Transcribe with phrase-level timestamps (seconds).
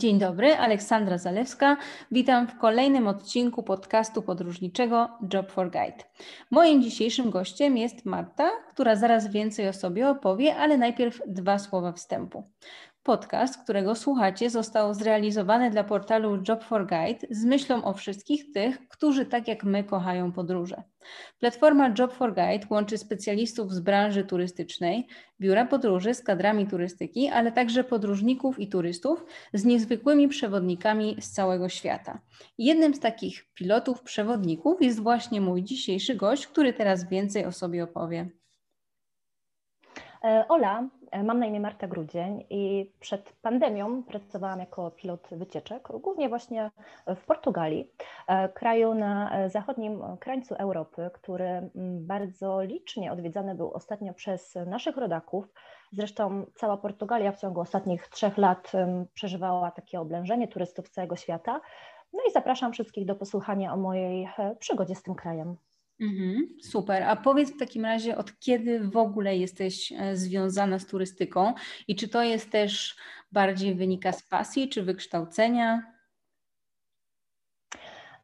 [0.00, 1.76] Dzień dobry, Aleksandra Zalewska.
[2.12, 6.04] Witam w kolejnym odcinku podcastu podróżniczego Job for Guide.
[6.50, 11.92] Moim dzisiejszym gościem jest Marta, która zaraz więcej o sobie opowie, ale najpierw dwa słowa
[11.92, 12.44] wstępu.
[13.02, 18.88] Podcast, którego słuchacie, został zrealizowany dla portalu Job for Guide z myślą o wszystkich tych,
[18.88, 20.82] którzy tak jak my kochają podróże.
[21.38, 25.06] Platforma Job for Guide łączy specjalistów z branży turystycznej,
[25.40, 31.68] biura podróży z kadrami turystyki, ale także podróżników i turystów z niezwykłymi przewodnikami z całego
[31.68, 32.20] świata.
[32.58, 37.84] Jednym z takich pilotów, przewodników jest właśnie mój dzisiejszy gość, który teraz więcej o sobie
[37.84, 38.39] opowie.
[40.24, 45.88] E, Ola, e, mam na imię Marta Grudzień i przed pandemią pracowałam jako pilot wycieczek,
[45.92, 46.70] głównie właśnie
[47.06, 47.90] w Portugalii,
[48.26, 55.44] e, kraju na zachodnim krańcu Europy, który bardzo licznie odwiedzany był ostatnio przez naszych rodaków.
[55.92, 58.72] Zresztą cała Portugalia w ciągu ostatnich trzech lat
[59.14, 61.60] przeżywała takie oblężenie turystów z całego świata.
[62.12, 64.28] No i zapraszam wszystkich do posłuchania o mojej
[64.58, 65.56] przygodzie z tym krajem.
[66.00, 67.02] Mhm, super.
[67.02, 71.54] A powiedz w takim razie, od kiedy w ogóle jesteś e, związana z turystyką
[71.88, 72.96] i czy to jest też
[73.32, 75.82] bardziej wynika z pasji czy wykształcenia?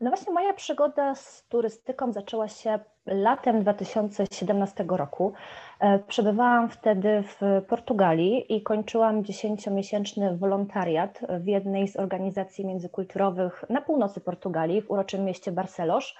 [0.01, 5.33] No właśnie moja przygoda z turystyką zaczęła się latem 2017 roku.
[5.81, 13.81] E, przebywałam wtedy w Portugalii i kończyłam dziesięciomiesięczny wolontariat w jednej z organizacji międzykulturowych na
[13.81, 16.15] północy Portugalii, w uroczym mieście Barcelos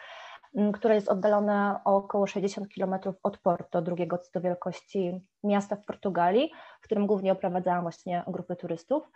[0.75, 5.85] które jest oddalone o około 60 km od Porto, drugiego co do wielkości miasta w
[5.85, 9.11] Portugalii, w którym głównie oprowadzałam właśnie grupy turystów.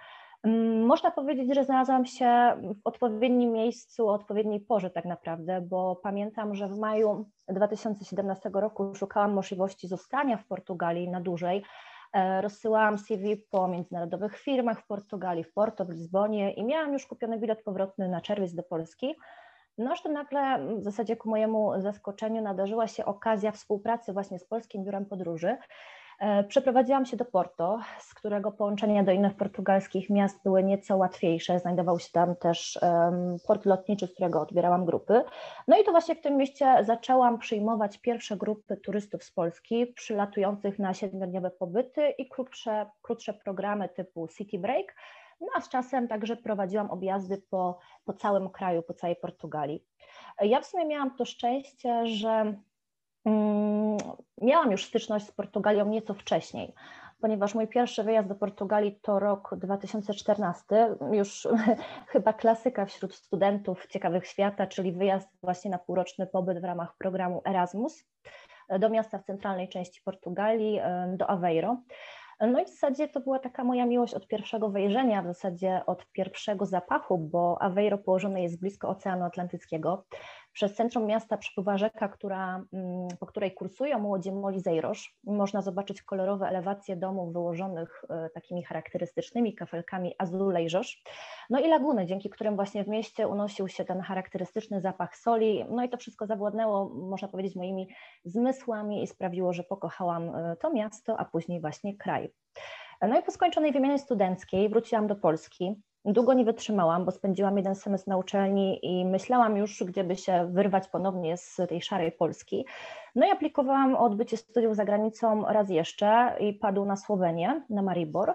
[0.86, 6.54] Można powiedzieć, że znalazłam się w odpowiednim miejscu, o odpowiedniej porze tak naprawdę, bo pamiętam,
[6.54, 11.62] że w maju 2017 roku szukałam możliwości zostania w Portugalii na dłużej.
[12.12, 17.06] E, rozsyłałam CV po międzynarodowych firmach w Portugalii, w Porto, w Lizbonie i miałam już
[17.06, 19.14] kupiony bilet powrotny na czerwiec do Polski.
[19.80, 24.44] No aż to nagle w zasadzie ku mojemu zaskoczeniu nadarzyła się okazja współpracy właśnie z
[24.44, 25.56] Polskim Biurem Podróży.
[26.20, 31.58] E, przeprowadziłam się do Porto, z którego połączenia do innych portugalskich miast były nieco łatwiejsze.
[31.58, 32.78] Znajdował się tam też
[33.46, 35.22] port lotniczy, z którego odbierałam grupy.
[35.68, 40.78] No i to właśnie w tym mieście zaczęłam przyjmować pierwsze grupy turystów z Polski, przylatujących
[40.78, 44.94] na siedmiodniowe pobyty i krótsze, krótsze programy typu City Break,
[45.40, 49.84] no a z czasem także prowadziłam objazdy po, po całym kraju, po całej Portugalii.
[50.40, 52.54] Ja w sumie miałam to szczęście, że
[53.24, 53.96] mm,
[54.40, 56.74] miałam już styczność z Portugalią nieco wcześniej,
[57.20, 61.48] ponieważ mój pierwszy wyjazd do Portugalii to rok 2014, już
[62.12, 67.42] chyba klasyka wśród studentów ciekawych świata, czyli wyjazd właśnie na półroczny pobyt w ramach programu
[67.44, 68.04] Erasmus
[68.78, 70.80] do miasta w centralnej części Portugalii,
[71.16, 71.76] do Aveiro.
[72.46, 76.06] No i w zasadzie to była taka moja miłość od pierwszego wejrzenia, w zasadzie od
[76.12, 80.04] pierwszego zapachu, bo Aveiro położone jest blisko Oceanu Atlantyckiego.
[80.52, 84.98] Przez centrum miasta przepływa rzeka, która, mm, po której kursują młodzi Molizeiros.
[85.24, 91.02] Można zobaczyć kolorowe elewacje domów wyłożonych e, takimi charakterystycznymi kafelkami azulejżosz.
[91.50, 95.64] No i laguny, dzięki którym właśnie w mieście unosił się ten charakterystyczny zapach soli.
[95.68, 97.88] No i to wszystko zawładnęło, można powiedzieć, moimi
[98.24, 102.30] zmysłami i sprawiło, że pokochałam e, to miasto, a później właśnie kraj.
[103.08, 105.82] No i po skończonej wymianie studenckiej wróciłam do Polski.
[106.04, 110.88] Długo nie wytrzymałam, bo spędziłam jeden semestr na uczelni i myślałam już, gdzieby się wyrwać
[110.88, 112.66] ponownie z tej szarej Polski.
[113.14, 117.82] No i aplikowałam o odbycie studiów za granicą raz jeszcze i padł na Słowenię, na
[117.82, 118.34] Maribor.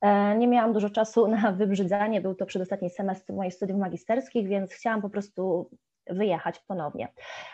[0.00, 4.72] E, nie miałam dużo czasu na wybrzydzanie, był to przedostatni semestr moich studiów magisterskich, więc
[4.72, 5.70] chciałam po prostu
[6.10, 7.08] wyjechać ponownie.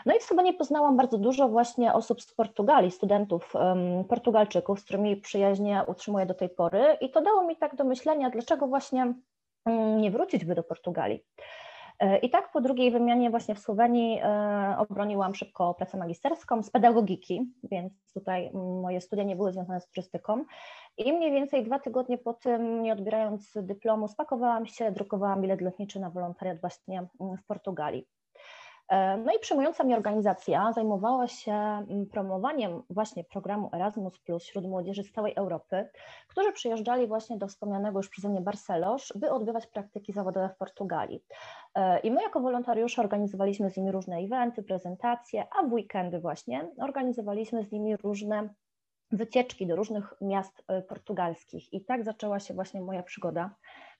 [0.06, 4.84] No i w Słowenie poznałam bardzo dużo właśnie osób z Portugalii, studentów um, Portugalczyków, z
[4.84, 9.15] którymi przyjaźnie utrzymuję do tej pory i to dało mi tak do myślenia, dlaczego właśnie
[9.97, 11.25] nie wrócić do Portugalii.
[12.00, 16.70] E, I tak po drugiej wymianie właśnie w Słowenii e, obroniłam szybko pracę magisterską z
[16.70, 20.44] pedagogiki, więc tutaj moje studia nie były związane z turystyką.
[20.98, 26.00] I mniej więcej dwa tygodnie po tym, nie odbierając dyplomu, spakowałam się, drukowałam bilet lotniczy
[26.00, 28.06] na wolontariat właśnie w Portugalii.
[28.89, 34.65] E, no i przyjmująca mnie organizacja zajmowała się mm, promowaniem właśnie programu Erasmus Plus wśród
[34.65, 35.89] młodzieży z całej Europy,
[36.28, 41.25] którzy przyjeżdżali właśnie do wspomnianego już przeze mnie Barcelos, by odbywać praktyki zawodowe w Portugalii.
[41.75, 46.69] E, I my jako wolontariusze organizowaliśmy z nimi różne eventy, prezentacje, a w weekendy właśnie
[46.80, 48.48] organizowaliśmy z nimi różne
[49.13, 51.72] wycieczki do różnych miast e, portugalskich.
[51.72, 53.51] I tak zaczęła się właśnie moja przygoda.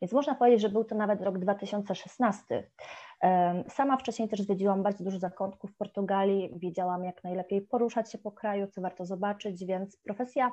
[0.03, 2.71] Więc można powiedzieć, że był to nawet rok 2016.
[3.69, 8.33] Sama wcześniej też zwiedziłam bardzo dużo zakątków w Portugalii, wiedziałam jak najlepiej poruszać się po
[8.33, 10.51] kraju, co warto zobaczyć, więc profesja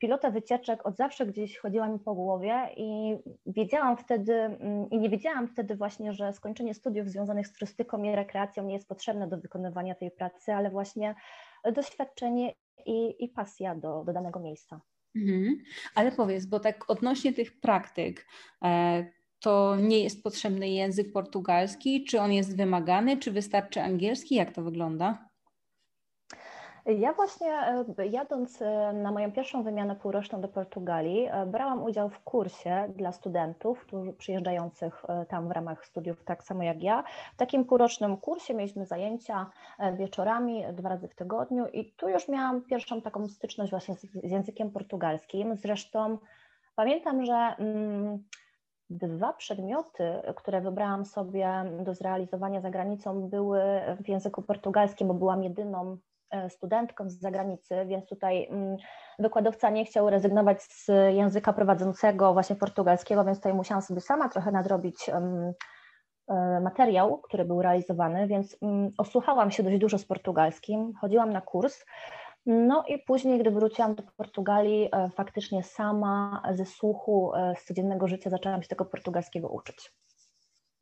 [0.00, 3.16] pilota wycieczek od zawsze gdzieś chodziła mi po głowie i
[3.46, 8.16] wiedziałam wtedy, mm, i nie wiedziałam wtedy właśnie, że skończenie studiów związanych z turystyką i
[8.16, 11.14] rekreacją nie jest potrzebne do wykonywania tej pracy, ale właśnie
[11.74, 12.54] doświadczenie
[12.86, 14.80] i, i pasja do, do danego miejsca.
[15.16, 15.56] Mhm.
[15.94, 18.26] Ale powiedz, bo tak odnośnie tych praktyk,
[18.64, 19.04] e,
[19.40, 22.04] to nie jest potrzebny język portugalski?
[22.04, 23.16] Czy on jest wymagany?
[23.16, 24.34] Czy wystarczy angielski?
[24.34, 25.30] Jak to wygląda?
[26.86, 27.52] Ja właśnie
[27.98, 32.92] e, jadąc e, na moją pierwszą wymianę półroczną do Portugalii, e, brałam udział w kursie
[32.96, 37.04] dla studentów którzy przyjeżdżających tam w ramach studiów, tak samo jak ja.
[37.34, 39.50] W takim półrocznym kursie mieliśmy zajęcia
[39.98, 44.70] wieczorami, dwa razy w tygodniu i tu już miałam pierwszą taką styczność właśnie z, językiem
[44.70, 45.56] portugalskim.
[45.56, 46.18] Zresztą
[46.76, 48.24] pamiętam, że mm,
[48.90, 53.60] dwa przedmioty, które wybrałam sobie do zrealizowania za granicą, były
[54.04, 55.98] w języku portugalskim, bo byłam jedyną
[56.30, 58.76] E, studentką z zagranicy, więc tutaj mm,
[59.18, 64.52] wykładowca nie chciał rezygnować z języka prowadzącego właśnie portugalskiego, więc tutaj musiałam sobie sama trochę
[64.52, 71.32] nadrobić e, materiał, który był realizowany, więc mm, osłuchałam się dość dużo z portugalskim, chodziłam
[71.32, 71.84] na kurs.
[72.52, 78.30] No i później, gdy wróciłam do Portugalii, e, faktycznie sama ze słuchu z codziennego życia
[78.30, 79.92] zaczęłam się tego portugalskiego uczyć.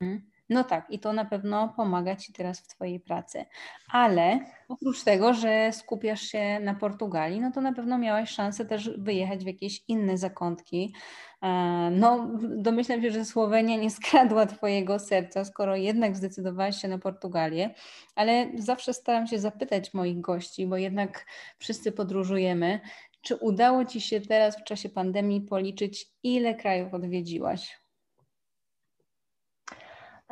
[0.03, 0.31] Hmm.
[0.49, 3.45] No tak, i to na pewno pomaga Ci teraz w Twojej pracy.
[3.93, 8.91] Ale oprócz tego, że skupiasz się na Portugalii, no to na pewno miałaś szansę też
[8.99, 10.95] wyjechać w jakieś inne zakątki.
[11.43, 11.49] E,
[11.93, 17.75] no, domyślam się, że Słowenia nie skradła Twojego serca, skoro jednak zdecydowałaś się na Portugalię,
[18.15, 21.27] ale zawsze staram się zapytać moich gości, bo jednak
[21.59, 22.81] wszyscy podróżujemy,
[23.23, 27.88] czy udało Ci się teraz w czasie pandemii policzyć, ile krajów odwiedziłaś?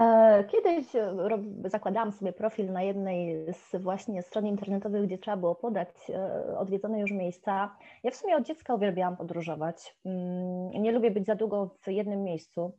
[0.00, 1.14] E, kiedyś e,
[1.64, 7.00] zakładałam sobie profil na jednej z właśnie stron internetowych, gdzie trzeba było podać e, odwiedzone
[7.00, 7.76] już miejsca.
[8.02, 9.96] Ja w sumie od dziecka uwielbiałam podróżować.
[10.04, 12.72] Mm, nie lubię być za długo w jednym miejscu.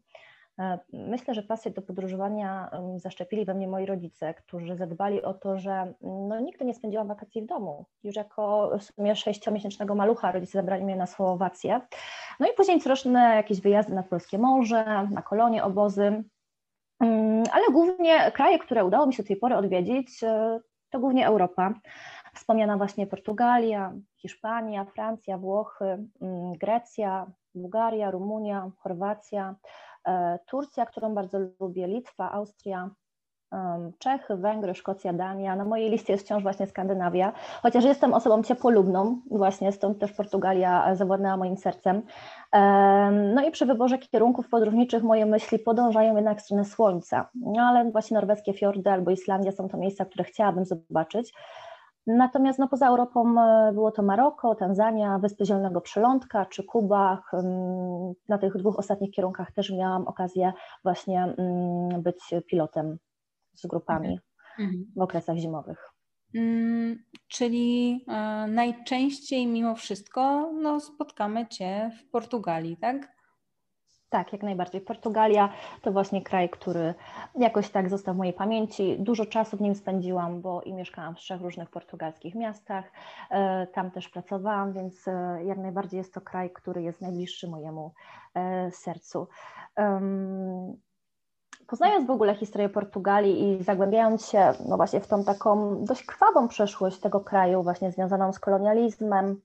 [0.93, 5.93] Myślę, że pasję do podróżowania zaszczepili we mnie moi rodzice, którzy zadbali o to, że
[6.01, 7.85] no, nigdy nie spędziłam wakacji w domu.
[8.03, 11.81] Już jako w sumie sześciomiesięcznego malucha rodzice zabrali mnie na Słowację.
[12.39, 16.23] No i później coroczne jakieś wyjazdy na Polskie Morze, na kolonie, obozy.
[16.99, 20.59] Mm, ale głównie kraje, które udało mi się do tej pory odwiedzić, e,
[20.89, 21.73] to głównie Europa.
[22.35, 25.85] Wspomniana właśnie Portugalia, Hiszpania, Francja, Włochy,
[26.21, 29.55] mm, Grecja, Bułgaria, Rumunia, Chorwacja,
[30.07, 32.89] e, Turcja, którą bardzo lubię, Litwa, Austria,
[33.99, 35.55] Czechy, Węgry, Szkocja, Dania.
[35.55, 40.95] Na mojej liście jest wciąż właśnie Skandynawia, chociaż jestem osobą ciepłolubną, właśnie stąd też Portugalia
[40.95, 42.01] zawładnęła moim sercem.
[43.35, 47.91] No i przy wyborze kierunków podróżniczych moje myśli podążają jednak w stronę słońca, no ale
[47.91, 51.33] właśnie norweskie fiordy albo Islandia są to miejsca, które chciałabym zobaczyć.
[52.07, 57.21] Natomiast no, poza Europą e, było to Maroko, Tanzania, Wyspy Zielonego Przylądka czy Kuba.
[58.29, 60.53] Na tych dwóch ostatnich kierunkach też miałam okazję
[60.83, 62.97] właśnie mm, być pilotem
[63.57, 64.19] z grupami
[64.59, 64.85] mhm.
[64.95, 65.97] w okresach zimowych.
[66.35, 73.17] Mm, czyli e, najczęściej mimo wszystko no, spotkamy Cię w Portugalii, tak?
[74.09, 74.81] Tak, jak najbardziej.
[74.81, 76.93] Portugalia to właśnie kraj, który
[77.35, 78.95] jakoś tak został w mojej pamięci.
[78.99, 82.91] Dużo czasu w nim spędziłam, bo i mieszkałam w trzech różnych portugalskich miastach.
[83.29, 87.93] E, tam też pracowałam, więc e, jak najbardziej jest to kraj, który jest najbliższy mojemu
[88.71, 89.27] sercu.
[91.67, 96.47] Poznając w ogóle historię Portugalii i zagłębiając się no właśnie w tą taką dość krwawą
[96.47, 99.41] przeszłość tego kraju, właśnie związaną z kolonializmem,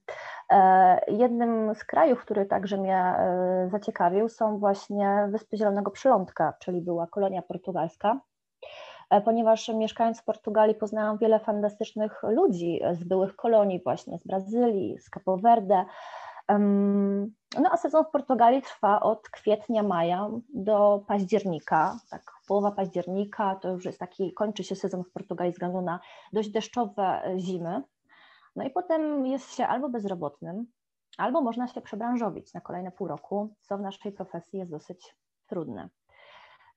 [0.49, 6.81] e, jednym z krajów, który także mnie e, zaciekawił, są właśnie Wyspy Zielonego Przylądka, czyli
[6.81, 8.19] była kolonia portugalska.
[9.09, 14.97] E, ponieważ mieszkając w Portugalii poznałam wiele fantastycznych ludzi z byłych kolonii właśnie, z Brazylii,
[14.99, 15.85] z Capo Verde,
[16.49, 23.69] no a sezon w Portugalii trwa od kwietnia, maja do października, tak połowa października to
[23.69, 25.99] już jest taki, kończy się sezon w Portugalii ze względu na
[26.33, 27.83] dość deszczowe zimy.
[28.55, 30.65] No i potem jest się albo bezrobotnym,
[31.17, 35.15] albo można się przebranżowić na kolejne pół roku, co w naszej profesji jest dosyć
[35.47, 35.89] trudne.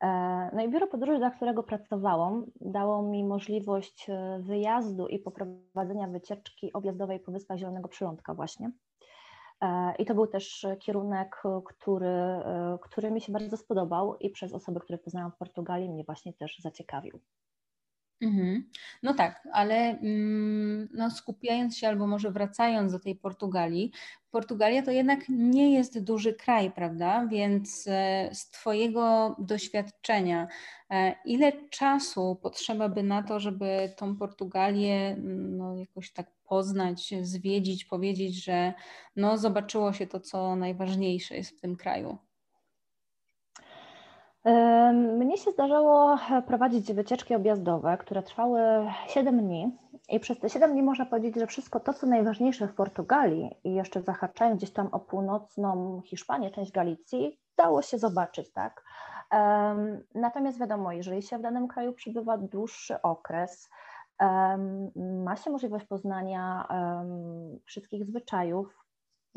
[0.00, 6.06] E, no i biuro podróży, dla którego pracowałam, dało mi możliwość e, wyjazdu i poprowadzenia
[6.06, 8.70] wycieczki objazdowej po Wyspach Zielonego Przylądka właśnie.
[9.60, 14.52] E, I to był też kierunek, który, e, który mi się bardzo spodobał i przez
[14.52, 17.20] osoby, które poznałam w Portugalii, mnie właśnie też zaciekawił.
[18.20, 18.70] Mhm.
[19.02, 23.92] No tak, ale mm, no, skupiając się albo może wracając do tej Portugalii,
[24.30, 27.26] Portugalia to jednak nie jest duży kraj, prawda?
[27.26, 30.49] Więc e, z Twojego doświadczenia,
[30.90, 37.85] e, ile czasu potrzeba by na to, żeby tą Portugalię no, jakoś tak poznać, zwiedzić,
[37.85, 38.75] powiedzieć, że
[39.16, 42.18] no, zobaczyło się to, co najważniejsze jest w tym kraju?
[45.19, 48.61] Mnie się zdarzało prowadzić wycieczki objazdowe, które trwały
[49.07, 49.79] 7 dni.
[50.09, 53.75] I przez te 7 dni można powiedzieć, że wszystko to, co najważniejsze w Portugalii i
[53.75, 58.85] jeszcze zahaczając gdzieś tam o północną Hiszpanię, część Galicji, dało się zobaczyć, tak?
[60.15, 63.71] Natomiast wiadomo, jeżeli się w danym kraju przebywa dłuższy okres,
[65.25, 66.69] ma się możliwość poznania
[67.65, 68.86] wszystkich zwyczajów,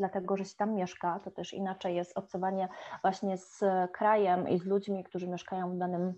[0.00, 2.68] dlatego że się tam mieszka, to też inaczej jest obcowanie
[3.02, 6.14] właśnie z krajem i z ludźmi, którzy mieszkają w danym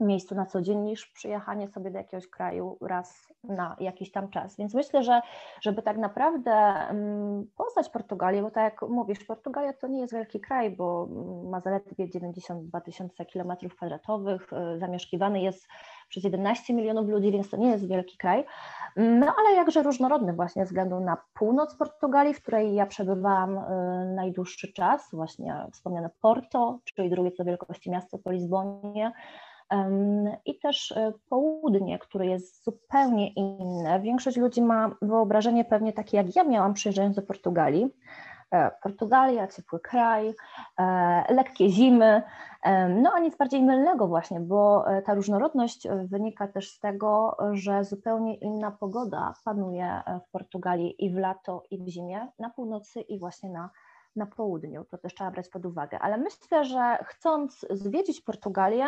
[0.00, 4.56] miejscu na co dzień niż przyjechanie sobie do jakiegoś kraju raz na jakiś tam czas.
[4.56, 5.20] Więc myślę, że
[5.60, 10.40] żeby tak naprawdę mm, poznać Portugalię, bo tak jak mówisz, Portugalia to nie jest wielki
[10.40, 11.08] kraj, bo
[11.50, 15.68] ma zaledwie 92 tysiące kilometrów kwadratowych, y, zamieszkiwany jest
[16.14, 18.44] przez 11 milionów ludzi, więc to nie jest wielki kraj,
[18.96, 24.14] no ale jakże różnorodny właśnie ze względu na północ Portugalii, w której ja przebywałam y,
[24.14, 29.12] najdłuższy czas, właśnie wspomniane Porto, czyli drugie co wielkości miasto po Lizbonie,
[30.44, 34.00] i też y, południe, które jest zupełnie inne.
[34.00, 37.90] Większość ludzi ma wyobrażenie pewnie takie, jak ja miałam przyjeżdżając do Portugalii,
[38.82, 40.34] Portugalia, ciepły kraj,
[40.78, 42.22] e, lekkie zimy,
[42.62, 47.84] e, no a nic bardziej mylnego właśnie, bo ta różnorodność wynika też z tego, że
[47.84, 53.18] zupełnie inna pogoda panuje w Portugalii i w lato, i w zimie, na północy i
[53.18, 53.70] właśnie na,
[54.16, 54.84] na południu.
[54.84, 55.98] To też trzeba brać pod uwagę.
[55.98, 58.86] Ale myślę, że chcąc zwiedzić Portugalię,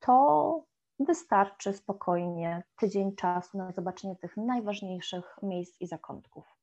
[0.00, 0.64] to
[0.98, 6.61] wystarczy spokojnie tydzień czasu na zobaczenie tych najważniejszych miejsc i zakątków.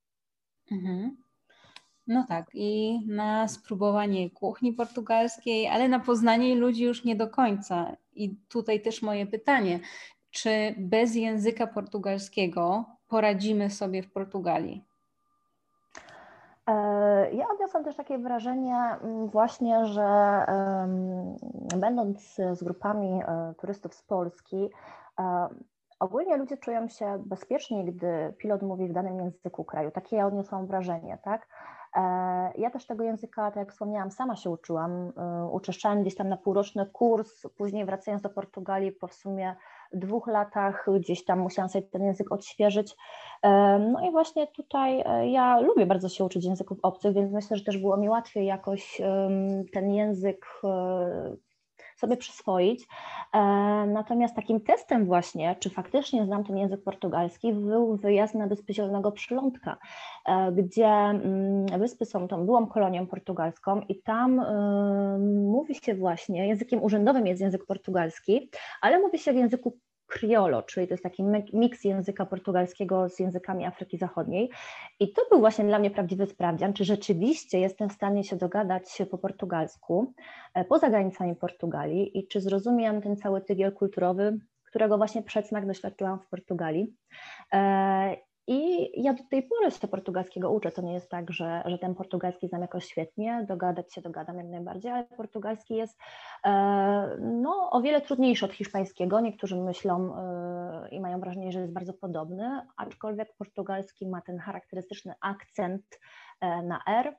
[0.72, 1.18] Mhm.
[2.08, 7.96] No tak, i na spróbowanie kuchni portugalskiej, ale na poznanie ludzi już nie do końca.
[8.16, 9.80] I tutaj też moje pytanie,
[10.32, 14.84] czy bez języka portugalskiego poradzimy sobie w Portugalii?
[16.68, 16.74] E,
[17.34, 20.08] ja odniosłam też takie wrażenie mm, właśnie, że
[21.78, 24.70] będąc z grupami e, turystów z Polski,
[25.20, 25.50] e,
[26.00, 29.92] Ogólnie ludzie czują się bezpiecznie, gdy pilot mówi w danym języku kraju.
[29.92, 31.48] Takie ja odniosłam wrażenie, tak?
[31.96, 32.02] E,
[32.58, 35.12] ja też tego języka, tak jak wspomniałam, sama się uczyłam.
[35.18, 39.56] E, uczęszczałam gdzieś tam na półroczny kurs, później wracając do Portugalii po w sumie
[39.94, 42.96] dwóch latach, gdzieś tam musiałam sobie ten język odświeżyć.
[43.44, 47.64] E, no i właśnie tutaj ja lubię bardzo się uczyć języków obcych, więc myślę, że
[47.64, 49.02] też było mi łatwiej jakoś
[49.74, 50.46] ten język
[52.00, 52.88] sobie przyswoić.
[53.34, 53.40] E,
[53.88, 59.12] natomiast takim testem właśnie, czy faktycznie znam ten język portugalski, był wyjazd na Wyspy Zielonego
[59.12, 59.78] Przylądka,
[60.26, 66.48] e, gdzie mm, wyspy są tą byłą kolonią portugalską i tam e, mówi się właśnie,
[66.48, 68.50] językiem urzędowym jest język portugalski,
[68.82, 69.78] ale mówi się w języku
[70.10, 71.24] criollo, czyli to jest taki
[71.54, 74.50] miks języka portugalskiego z językami Afryki Zachodniej.
[75.00, 79.02] I to był właśnie dla mnie prawdziwy sprawdzian, czy rzeczywiście jestem w stanie się dogadać
[79.12, 80.14] po portugalsku
[80.54, 86.20] e, poza granicami Portugalii i czy zrozumiem ten cały tygiel kulturowy, którego właśnie przedsmak doświadczyłam
[86.20, 86.94] w Portugalii.
[88.50, 90.72] E, i ja do tej pory się portugalskiego uczę.
[90.72, 94.48] To nie jest tak, że, że ten portugalski znam jakoś świetnie, dogadać się dogadam jak
[94.48, 96.00] najbardziej, ale portugalski jest
[96.46, 99.20] e, no, o wiele trudniejszy od hiszpańskiego.
[99.20, 105.14] Niektórzy myślą e, i mają wrażenie, że jest bardzo podobny, aczkolwiek portugalski ma ten charakterystyczny
[105.22, 106.00] akcent
[106.42, 107.16] e, na R,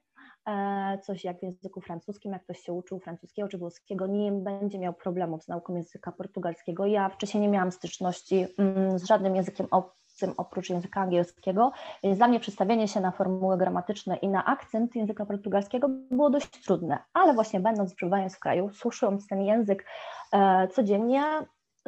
[1.02, 4.94] coś jak w języku francuskim, jak ktoś się uczył francuskiego czy włoskiego, nie będzie miał
[4.94, 6.86] problemów z nauką języka portugalskiego.
[6.86, 9.66] Ja wcześniej nie miałam styczności mm, z żadnym językiem
[10.20, 11.72] obcym oprócz języka angielskiego,
[12.02, 16.64] więc dla mnie przestawienie się na formuły gramatyczne i na akcent języka portugalskiego było dość
[16.64, 19.84] trudne, ale właśnie będąc, przebywając w kraju, słysząc ten język
[20.32, 21.22] e, codziennie,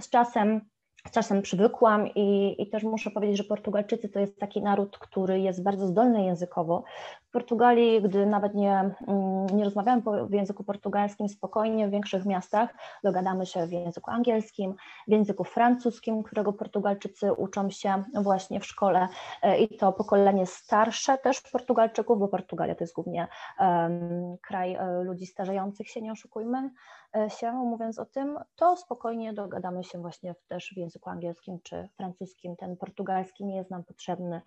[0.01, 0.61] z czasem
[1.07, 5.41] z czasem przywykłam i, i też muszę powiedzieć, że Portugalczycy to jest taki naród, który
[5.41, 6.85] jest bardzo zdolny językowo.
[7.33, 8.73] W Portugalii, gdy nawet nie,
[9.09, 12.75] mm, nie rozmawiamy w języku portugalskim spokojnie w większych miastach,
[13.05, 14.75] dogadamy się w języku angielskim,
[15.09, 19.09] w języku francuskim, którego Portugalczycy uczą się właśnie w szkole
[19.43, 25.03] e, i to pokolenie starsze też Portugalczyków, bo Portugalia to jest głównie um, kraj e,
[25.03, 26.71] ludzi starzejących się, nie oszukujmy
[27.17, 31.89] e, się, mówiąc o tym, to spokojnie dogadamy się właśnie też w języku angielskim czy
[31.97, 32.57] francuskim.
[32.57, 34.41] Ten portugalski nie jest nam potrzebny,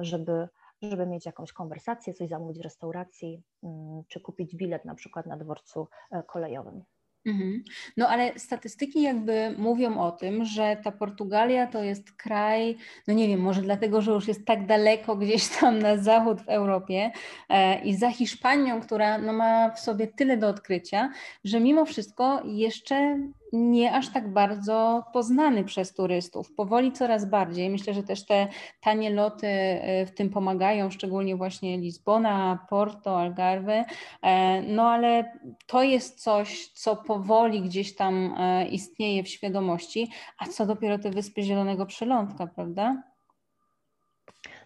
[0.00, 0.48] żeby
[0.82, 5.36] żeby mieć jakąś konwersację, coś zamówić w restauracji, mm, czy kupić bilet na przykład na
[5.36, 6.84] dworcu e, kolejowym.
[7.26, 7.64] Mhm.
[7.96, 12.76] No ale statystyki jakby mówią o tym, że ta Portugalia to jest kraj,
[13.08, 16.48] no nie wiem, może dlatego, że już jest tak daleko gdzieś tam na zachód w
[16.48, 17.10] Europie
[17.48, 21.10] e, i za Hiszpanią, która no, ma w sobie tyle do odkrycia,
[21.44, 23.18] że mimo wszystko jeszcze
[23.52, 26.54] nie aż tak bardzo poznany przez turystów.
[26.54, 27.70] Powoli coraz bardziej.
[27.70, 28.48] Myślę, że też te
[28.80, 33.84] tanie loty e, w tym pomagają, szczególnie właśnie Lizbona, Porto, Algarve.
[34.22, 40.46] E, no ale to jest coś, co powoli gdzieś tam e, istnieje w świadomości, a
[40.46, 43.02] co dopiero te Wyspy Zielonego Przylądka, prawda?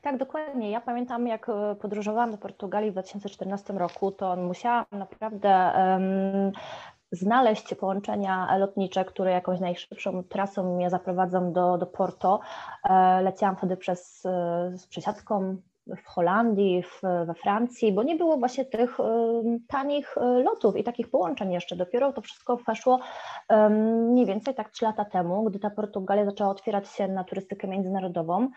[0.03, 0.71] Tak, dokładnie.
[0.71, 1.47] Ja pamiętam, jak
[1.81, 6.53] podróżowałam do Portugalii w 2014 roku, to musiałam naprawdę um,
[7.13, 12.41] znaleźć połączenia lotnicze, które jakąś najszybszą trasą mnie zaprowadzą do, do Porto.
[12.85, 18.37] E, leciałam wtedy przez, e, z przesiadką w Holandii, w, we Francji, bo nie było
[18.37, 21.77] właśnie tych um, tanich lotów i takich połączeń jeszcze.
[21.77, 23.01] Dopiero to wszystko weszło
[23.49, 23.73] um,
[24.11, 28.49] mniej więcej tak trzy lata temu, gdy ta Portugalia zaczęła otwierać się na turystykę międzynarodową.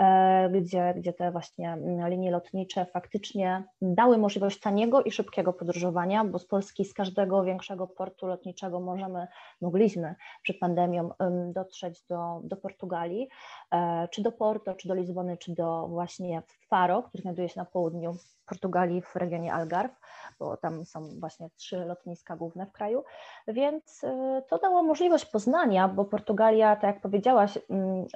[0.00, 6.24] E, gdzie, gdzie te właśnie mm, linie lotnicze faktycznie dały możliwość taniego i szybkiego podróżowania,
[6.24, 9.26] bo z Polski z każdego większego portu lotniczego możemy,
[9.60, 11.10] mogliśmy przed pandemią
[11.54, 13.28] dotrzeć do, do Portugalii,
[13.72, 17.66] e, czy do Porto, czy do Lizbony, czy do właśnie Faro, który znajduje się na
[17.66, 19.94] południu Portugalii w regionie Algarve,
[20.38, 23.04] bo tam są właśnie trzy lotniska główne w kraju,
[23.48, 28.06] więc e, to dało możliwość poznania, bo Portugalia, tak jak powiedziałaś, mm,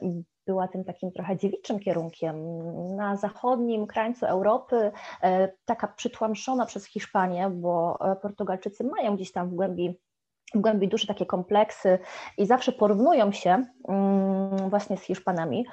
[0.47, 2.37] była tym takim trochę dziewiczym kierunkiem.
[2.97, 4.93] Na zachodnim krańcu Europy,
[5.23, 10.01] e, taka przytłamszona przez Hiszpanię, bo e, Portugalczycy mają gdzieś tam w głębi
[10.55, 11.99] w głębi duszy takie kompleksy
[12.39, 15.67] i zawsze porównują się mm, właśnie z Hiszpanami.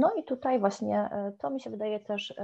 [0.00, 2.34] No i tutaj właśnie e, to mi się wydaje też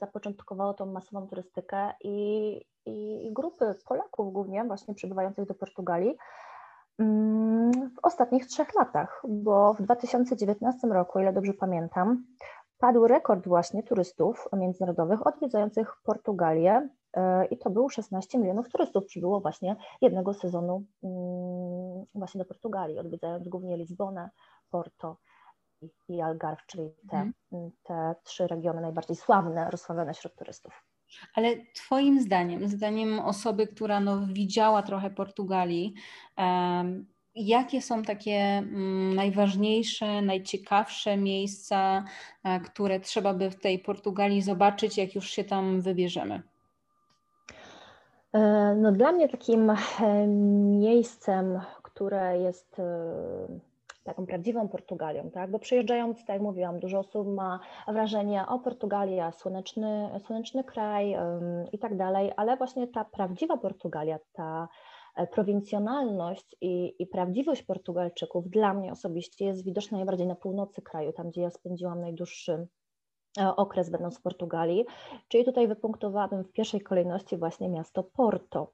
[0.00, 6.16] zapoczątkowało tą masową turystykę i, i grupy Polaków głównie właśnie przybywających do Portugalii
[6.98, 12.24] Mm, w ostatnich trzech latach, bo w 2019 roku, ile dobrze pamiętam,
[12.78, 19.40] padł rekord właśnie turystów międzynarodowych odwiedzających Portugalię e, i to było 16 milionów turystów przybyło
[19.40, 24.30] właśnie jednego sezonu mm, właśnie do Portugalii, odwiedzając głównie Lizbonę,
[24.70, 25.16] Porto
[26.08, 27.70] i Algarve, czyli te, mhm.
[27.82, 30.84] te trzy regiony najbardziej sławne, rozsławione wśród turystów.
[31.34, 35.94] Ale Twoim zdaniem, zdaniem osoby, która no, widziała trochę Portugalii,
[36.38, 42.04] um, jakie są takie um, najważniejsze, najciekawsze miejsca,
[42.44, 46.42] um, które trzeba by w tej Portugalii zobaczyć, jak już się tam wybierzemy?
[48.32, 49.72] E, no, dla mnie takim
[50.80, 52.84] miejscem, które jest e,
[54.06, 55.50] taką prawdziwą Portugalią, tak?
[55.50, 61.66] Bo przyjeżdżając, tak jak mówiłam, dużo osób ma wrażenie o Portugalia, słoneczny, słoneczny kraj um,
[61.72, 64.68] i tak dalej, ale właśnie ta prawdziwa Portugalia, ta
[65.16, 71.12] e, prowincjonalność i, i prawdziwość Portugalczyków dla mnie osobiście jest widoczna najbardziej na północy kraju,
[71.12, 72.66] tam gdzie ja spędziłam najdłuższy
[73.38, 74.84] e, okres będąc w Portugalii,
[75.28, 78.72] czyli tutaj wypunktowałabym w pierwszej kolejności właśnie miasto Porto.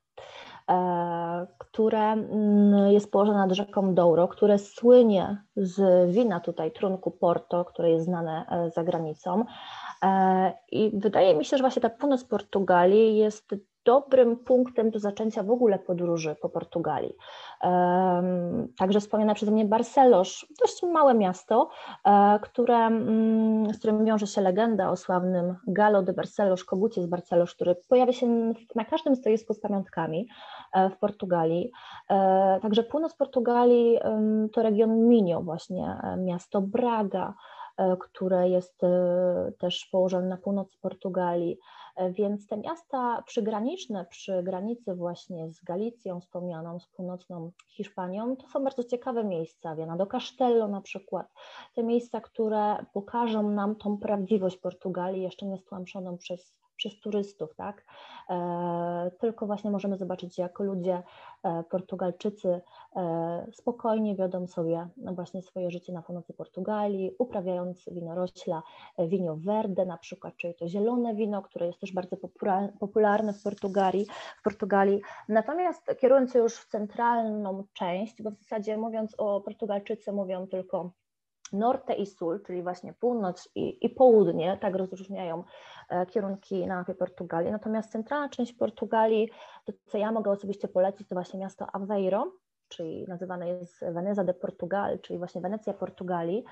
[0.70, 7.64] E, które mm, jest położone nad rzeką Douro, które słynie z wina tutaj trunku Porto,
[7.64, 9.44] które jest znane e, za granicą.
[10.03, 15.42] E, I wydaje mi się, że właśnie ta północ Portugalii jest dobrym punktem do zaczęcia
[15.42, 17.14] w ogóle podróży po Portugalii.
[18.79, 21.68] Także wspomniane przeze mnie Barcelosz, dość małe miasto,
[22.05, 27.07] e, które, mm, z którym wiąże się legenda o sławnym Galo de Barcelos, kogucie z
[27.07, 28.27] Barcelos, który pojawia się
[28.75, 30.29] na każdym stoisku z pamiątkami
[30.73, 31.71] e, w Portugalii.
[32.11, 33.99] E, także północ Portugalii
[34.53, 37.35] to region Minho, właśnie miasto Braga,
[38.01, 38.81] które jest
[39.59, 41.59] też położone na północy Portugalii.
[41.96, 48.48] E, więc te miasta przygraniczne przy granicy właśnie z Galicją wspomnianą, z północną Hiszpanią, to
[48.48, 51.33] są bardzo ciekawe miejsca, Viana do Castello na przykład,
[51.74, 57.85] te miejsca, które pokażą nam tą prawdziwość Portugalii, jeszcze nie stłamszoną przez przez turystów, tak?
[58.31, 61.03] E, tylko właśnie możemy zobaczyć, jak ludzie,
[61.42, 62.61] e, Portugalczycy
[62.97, 68.62] e, spokojnie wiodą sobie no właśnie swoje życie na północy Portugalii, uprawiając winorośla,
[68.99, 72.16] wino verde na przykład, czyli to zielone wino, które jest też bardzo
[72.81, 74.07] popularne w Portugalii.
[74.38, 75.01] W Portugalii.
[75.29, 80.90] Natomiast kierując się już w centralną część, bo w zasadzie mówiąc o Portugalczycy mówią tylko
[81.52, 85.44] Norte i Sul, czyli właśnie północ i, i południe, tak rozróżniają
[85.88, 87.52] e, kierunki na mapie Portugalii.
[87.52, 89.28] Natomiast centralna część Portugalii,
[89.64, 92.32] to co ja mogę osobiście polecić, to właśnie miasto Aveiro,
[92.68, 96.44] czyli nazywane jest Veneza de Portugal, czyli właśnie Wenecja Portugalii.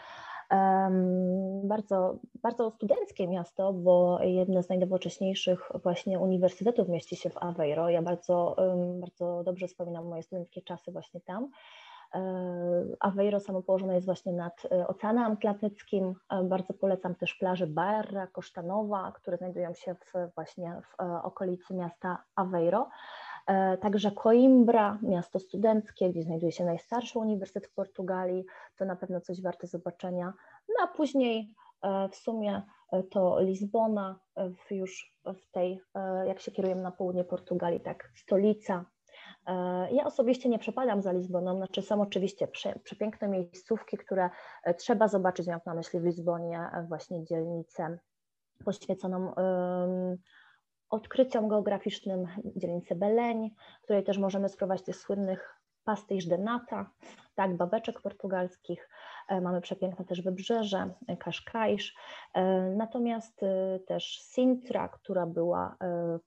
[1.65, 7.89] Bardzo, bardzo studenckie miasto, bo jedno z najnowocześniejszych właśnie uniwersytetów mieści się w Aveiro.
[7.89, 8.57] Ja bardzo,
[9.01, 11.51] bardzo dobrze wspominam moje studenckie czasy właśnie tam.
[12.15, 12.21] E,
[13.01, 16.15] Aveiro samo położone jest właśnie nad e, Oceanem Atlantyckim.
[16.31, 22.25] E, bardzo polecam też plaże Barra, Kosztanowa, które znajdują się w, właśnie w okolicy miasta
[22.35, 22.89] Aveiro.
[23.81, 28.45] Także Coimbra, miasto studenckie, gdzie znajduje się najstarszy uniwersytet w Portugalii,
[28.77, 30.33] to na pewno coś warte zobaczenia.
[30.69, 31.55] No a później
[32.11, 32.63] w sumie
[33.11, 34.19] to Lizbona,
[34.71, 35.81] już w tej,
[36.27, 38.85] jak się kierujemy na południe Portugalii, tak, stolica
[39.91, 44.31] ja osobiście nie przepadam za Lizboną, znaczy są oczywiście prze, przepiękne miejscówki, które
[44.65, 47.99] e, trzeba zobaczyć, mam na myśli w Lizbonie e, właśnie dzielnicę
[48.65, 50.17] poświęconą um,
[50.91, 52.27] odkryciom geograficznym,
[52.57, 53.51] dzielnicę Beleń,
[53.81, 56.91] w której też możemy spróbować tych słynnych pastyż de nata,
[57.35, 58.89] tak, babeczek portugalskich.
[59.43, 61.83] Mamy przepiękne też wybrzeże, Cascais,
[62.77, 63.41] natomiast
[63.87, 65.77] też Sintra, która była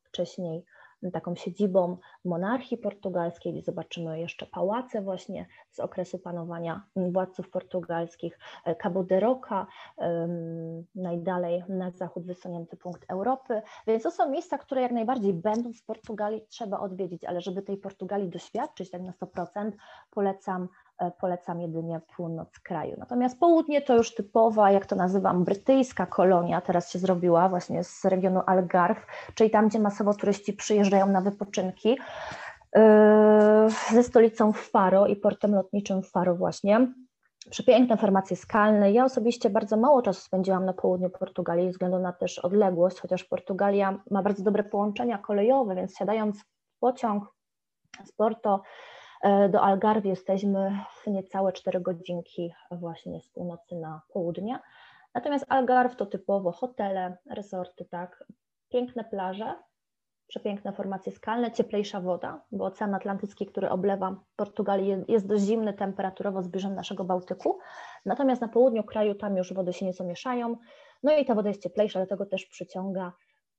[0.04, 0.66] wcześniej
[1.12, 8.76] taką siedzibą monarchii portugalskiej, gdzie zobaczymy jeszcze pałace właśnie z okresu panowania władców portugalskich, e,
[8.76, 9.68] Cabo de Roca,
[10.96, 15.86] najdalej na zachód wysunięty punkt Europy, więc to są miejsca, które jak najbardziej będąc w
[15.86, 19.72] Portugalii trzeba odwiedzić, ale żeby tej Portugalii doświadczyć tak na 100%,
[20.12, 20.68] polecam
[21.20, 22.96] polecam jedynie północ kraju.
[22.98, 28.06] Natomiast południe to już typowa, jak to nazywam, brytyjska kolonia, teraz się zrobiła właśnie z
[28.06, 31.98] regionu Algarve, czyli tam, gdzie masowo turyści przyjeżdżają na wypoczynki
[32.76, 36.94] e, ze stolicą Faro i portem lotniczym Faro właśnie.
[37.50, 38.92] Przepiękne formacje skalne.
[38.92, 43.24] Ja osobiście bardzo mało czasu spędziłam na południu Portugalii, ze względu na też odległość, chociaż
[43.24, 46.46] Portugalia ma bardzo dobre połączenia kolejowe, więc siadając w
[46.80, 47.24] pociąg
[48.06, 49.03] z Porto E,
[49.50, 54.60] do Algarve jesteśmy w niecałe 4 godzinki właśnie z północy na południe.
[55.14, 58.24] Natomiast Algarve to typowo hotele, resorty, tak,
[58.70, 59.54] piękne plaże,
[60.28, 66.44] przepiękne formacje skalne, cieplejsza woda, bo Ocean Atlantycki, który oblewa Portugalię, jest dość zimny temperaturowo
[66.44, 67.60] zbliżony naszego Bałtyku.
[68.06, 70.58] Natomiast na południu kraju tam już wody się nieco mieszają,
[71.04, 73.14] no i ta woda jest cieplejsza, dlatego też przyciąga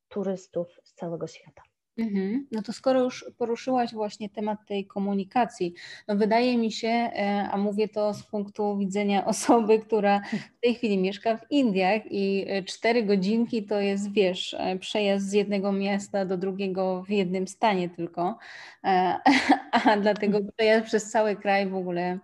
[0.08, 1.62] turystów z całego świata.
[1.98, 2.46] Mhm.
[2.52, 5.74] No to skoro już poruszyłaś właśnie temat tej komunikacji,
[6.08, 10.20] no wydaje mi się, e, a mówię to z punktu widzenia osoby, która
[10.58, 15.28] w tej chwili mieszka w Indiach i e, cztery godzinki to jest, wiesz, e, przejazd
[15.28, 18.38] z jednego miasta do drugiego w jednym stanie tylko,
[19.84, 22.18] a dlatego przejazd przez cały kraj w ogóle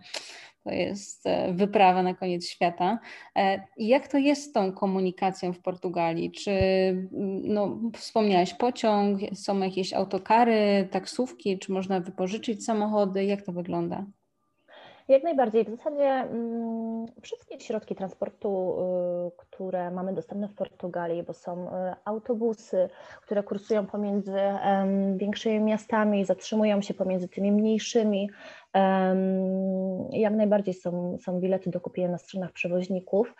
[0.64, 2.98] to jest e, wyprawa na koniec świata.
[3.36, 6.32] E, jak to jest z tą komunikacją w Portugalii?
[6.32, 7.08] Czy, mm,
[7.54, 13.24] no, wspomniałaś pociąg, są jakieś autokary, taksówki, czy można wypożyczyć samochody?
[13.24, 14.06] Jak to wygląda?
[15.10, 15.64] Jak najbardziej.
[15.64, 18.76] W zasadzie mm, wszystkie środki transportu,
[19.28, 21.70] y, które mamy dostępne w Portugalii, bo są y,
[22.04, 22.88] autobusy,
[23.22, 24.38] które kursują pomiędzy
[25.16, 28.30] większymi miastami, zatrzymują się pomiędzy tymi mniejszymi.
[30.12, 33.34] Jak najbardziej są, są bilety do kupienia na stronach przewoźników.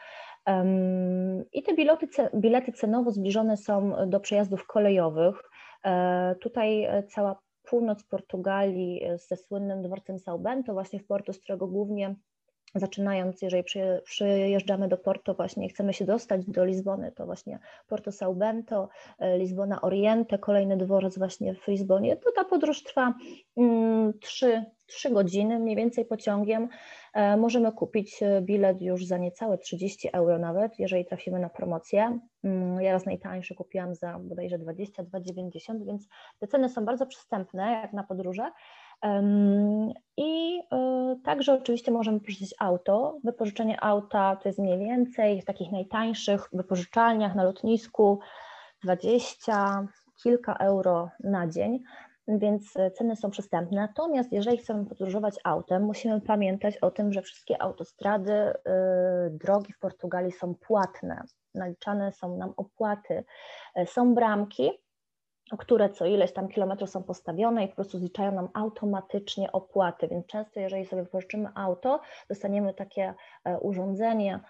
[1.53, 5.51] I te bilety, bilety cenowo zbliżone są do przejazdów kolejowych.
[5.85, 7.41] E, tutaj cała
[7.71, 12.15] północ Portugalii e, ze słynnym dworcem São Bento, właśnie w portu, z którego głównie
[12.75, 13.65] zaczynając, jeżeli
[14.05, 18.89] przyjeżdżamy do Porto, właśnie chcemy się dostać do Lizbony, to właśnie Porto São Bento,
[19.19, 23.15] e, Lizbona Oriente, kolejny dworzec właśnie w Lizbonie, to ta podróż trwa
[23.57, 26.69] mm, trzy 3 godziny mniej więcej pociągiem.
[27.15, 32.19] E, możemy kupić bilet już za niecałe 30 euro nawet, jeżeli trafimy na promocję.
[32.45, 37.93] Mm, ja raz najtańszy kupiłam za bodajże 22,90, więc te ceny są bardzo przystępne jak
[37.93, 38.51] na podróże.
[40.17, 43.19] I e, także oczywiście możemy wypożyczyć auto.
[43.25, 48.21] Wypożyczenie auta to jest mniej więcej w takich najtańszych wypożyczalniach na lotnisku
[48.85, 49.89] 20
[50.23, 51.83] kilka euro na dzień,
[52.29, 53.81] więc ceny są przystępne.
[53.81, 58.55] Natomiast jeżeli chcemy podróżować autem, musimy pamiętać o tym, że wszystkie autostrady, y,
[59.31, 61.25] drogi w Portugalii są płatne.
[61.55, 63.25] Naliczane są nam opłaty,
[63.75, 64.71] e, są bramki,
[65.59, 70.27] które co ileś tam kilometrów są postawione i po prostu zliczają nam automatycznie opłaty, więc
[70.27, 74.41] często jeżeli sobie pożyczymy auto, dostaniemy takie e, urządzenie,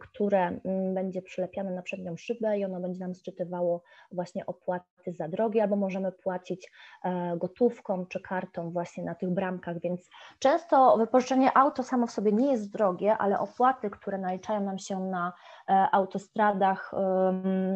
[0.00, 5.28] które mm, będzie przylepiane na przednią szybę i ono będzie nam sczytywało właśnie opłaty za
[5.28, 6.70] drogi, albo możemy płacić
[7.04, 12.32] e, gotówką czy kartą właśnie na tych bramkach, więc często wypożyczenie auto samo w sobie
[12.32, 15.32] nie jest drogie, ale opłaty, które naliczają nam się na
[15.68, 16.92] E, autostradach,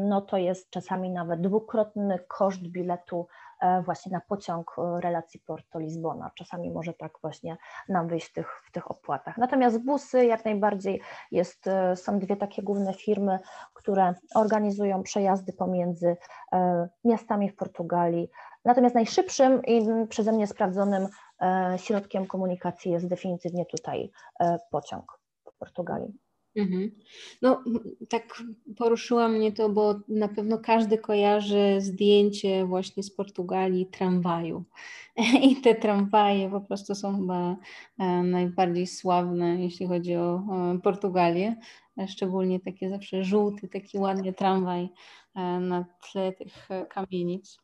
[0.09, 3.27] no to jest czasami nawet dwukrotny koszt biletu
[3.85, 6.31] właśnie na pociąg relacji Porto-Lizbona.
[6.35, 7.57] Czasami może tak właśnie
[7.89, 9.39] nam wyjść w tych, w tych opłatach.
[9.39, 13.39] Natomiast busy jak najbardziej jest, są dwie takie główne firmy,
[13.75, 16.17] które organizują przejazdy pomiędzy
[17.05, 18.31] miastami w Portugalii.
[18.65, 21.09] Natomiast najszybszym i przeze mnie sprawdzonym
[21.77, 24.11] środkiem komunikacji jest definitywnie tutaj
[24.71, 25.21] pociąg
[25.53, 26.19] w Portugalii.
[26.57, 26.91] Mhm.
[27.43, 27.65] No,
[28.09, 28.43] tak
[28.77, 34.65] poruszyła mnie to, bo na pewno każdy kojarzy zdjęcie właśnie z Portugalii tramwaju.
[35.51, 37.57] I te tramwaje po prostu są chyba
[37.99, 40.43] e, najbardziej sławne, jeśli chodzi o
[40.83, 41.57] Portugalię.
[42.09, 44.89] Szczególnie takie zawsze żółty, taki ładny tramwaj
[45.35, 47.59] e, na tle tych kamienic.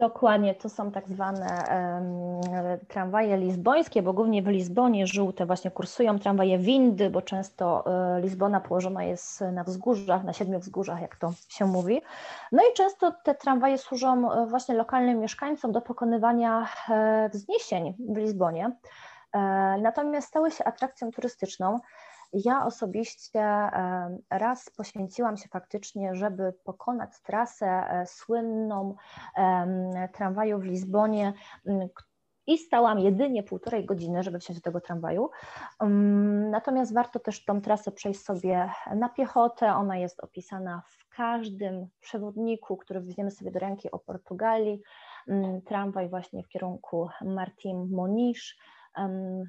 [0.00, 6.18] Dokładnie, to są tak zwane um, tramwaje lizbońskie, bo głównie w Lizbonie żółte właśnie kursują
[6.18, 7.84] tramwaje windy, bo często
[8.16, 12.02] e, Lizbona położona jest na wzgórzach, na siedmiu wzgórzach, jak to się mówi.
[12.52, 18.16] No i często te tramwaje służą e, właśnie lokalnym mieszkańcom do pokonywania e, wzniesień w
[18.16, 18.70] Lizbonie.
[19.82, 21.80] Natomiast stały się atrakcją turystyczną.
[22.32, 23.70] Ja osobiście
[24.30, 28.94] raz poświęciłam się faktycznie, żeby pokonać trasę e, słynną
[30.12, 31.32] tramwaju w Lizbonie,
[32.46, 35.30] i stałam jedynie półtorej godziny, żeby wsiąść do tego tramwaju.
[36.50, 39.74] Natomiast warto też tą trasę przejść sobie na piechotę.
[39.74, 44.82] Ona jest opisana w każdym przewodniku, który weźmiemy sobie do ręki o Portugalii.
[45.66, 48.54] Tramwaj właśnie w kierunku Martim Moniz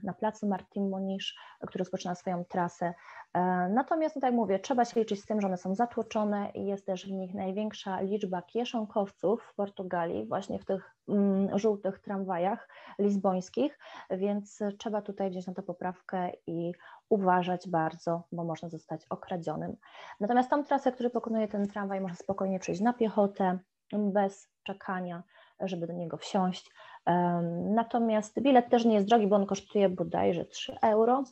[0.03, 1.33] na placu Martin Moniz,
[1.67, 2.93] który rozpoczyna swoją trasę.
[3.33, 6.51] E, natomiast, no tak jak mówię, trzeba się liczyć z tym, że one są zatłoczone
[6.53, 11.99] i jest też w nich największa liczba kieszonkowców w Portugalii, właśnie w tych mm, żółtych
[11.99, 16.71] tramwajach lizbońskich, więc trzeba tutaj wziąć na to poprawkę i
[17.09, 19.77] uważać bardzo, bo można zostać okradzionym.
[20.19, 23.59] Natomiast tą trasę, którą pokonuje ten tramwaj, można spokojnie przejść na piechotę,
[23.97, 25.23] bez czekania,
[25.59, 26.71] żeby do niego wsiąść.
[27.75, 31.23] Natomiast bilet też nie jest drogi, bo on kosztuje bodajże 3 euro.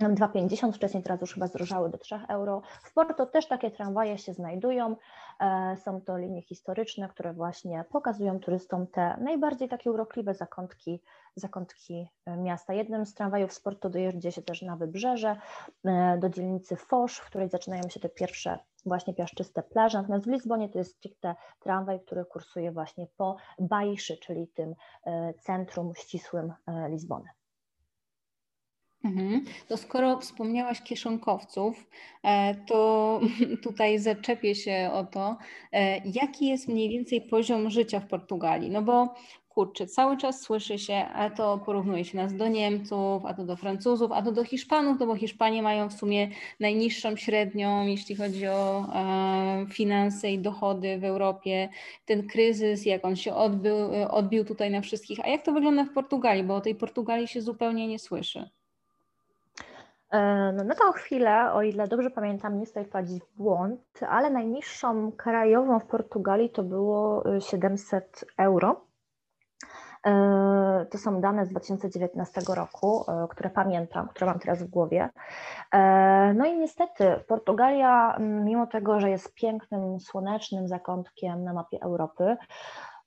[0.00, 2.62] 2,50, wcześniej teraz już chyba zdrożały do 3 euro.
[2.82, 4.96] W Porto też takie tramwaje się znajdują.
[5.40, 11.02] E, są to linie historyczne, które właśnie pokazują turystom te najbardziej takie urokliwe zakątki,
[11.36, 12.72] zakątki e, miasta.
[12.72, 15.36] Jednym z tramwajów z Porto dojeżdża się też na wybrzeże,
[15.84, 20.30] e, do dzielnicy Fosz, w której zaczynają się te pierwsze właśnie piaszczyste plaże, natomiast w
[20.30, 24.74] Lizbonie to jest stricte tramwaj, który kursuje właśnie po Baiszy, czyli tym
[25.40, 26.52] centrum ścisłym
[26.88, 27.28] Lizbony.
[29.04, 29.44] Mhm.
[29.68, 31.86] To skoro wspomniałaś kieszonkowców,
[32.22, 33.20] e, to
[33.64, 35.36] tutaj zaczepię się o to,
[35.72, 38.70] e, jaki jest mniej więcej poziom życia w Portugalii.
[38.70, 39.14] No bo
[39.48, 43.56] kurczę, cały czas słyszy się, a to porównuje się nas do Niemców, a to do
[43.56, 46.28] Francuzów, a to do Hiszpanów, no bo Hiszpanie mają w sumie
[46.60, 51.68] najniższą średnią, jeśli chodzi o e, finanse i dochody w Europie.
[52.06, 53.76] Ten kryzys, jak on się odbył,
[54.10, 55.20] odbił tutaj na wszystkich.
[55.24, 56.44] A jak to wygląda w Portugalii?
[56.44, 58.61] Bo o tej Portugalii się zupełnie nie słyszy.
[60.12, 64.30] E, no na tą chwilę, o ile dobrze pamiętam, nie chcę wpadzić w błąd, ale
[64.30, 68.86] najniższą krajową w Portugalii to było 700 y, euro.
[70.06, 75.10] E, to są dane z 2019 roku, e, które pamiętam, które mam teraz w głowie.
[76.34, 82.36] No i niestety Portugalia, mimo tego, że jest pięknym, słonecznym zakątkiem na mapie Europy,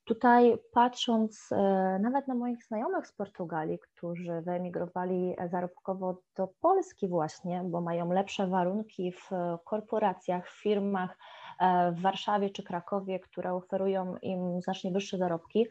[0.06, 7.64] Tutaj patrząc e, nawet na moich znajomych z Portugalii, którzy wyemigrowali zarobkowo do Polski właśnie,
[7.66, 9.30] bo mają lepsze warunki w
[9.66, 11.18] korporacjach, w firmach
[11.60, 15.68] e, w Warszawie czy Krakowie, które oferują im znacznie wyższe zarobki,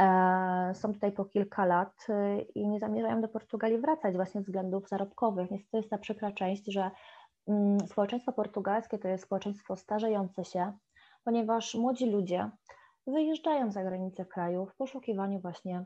[0.00, 2.06] e, są tutaj po kilka lat
[2.54, 5.50] i nie zamierzają do Portugalii wracać właśnie z względów zarobkowych.
[5.70, 6.90] To jest ta przykra część, że
[7.48, 10.72] mm, społeczeństwo portugalskie to jest społeczeństwo starzejące się,
[11.24, 12.50] ponieważ młodzi ludzie
[13.08, 15.84] wyjeżdżają za granicę kraju w poszukiwaniu właśnie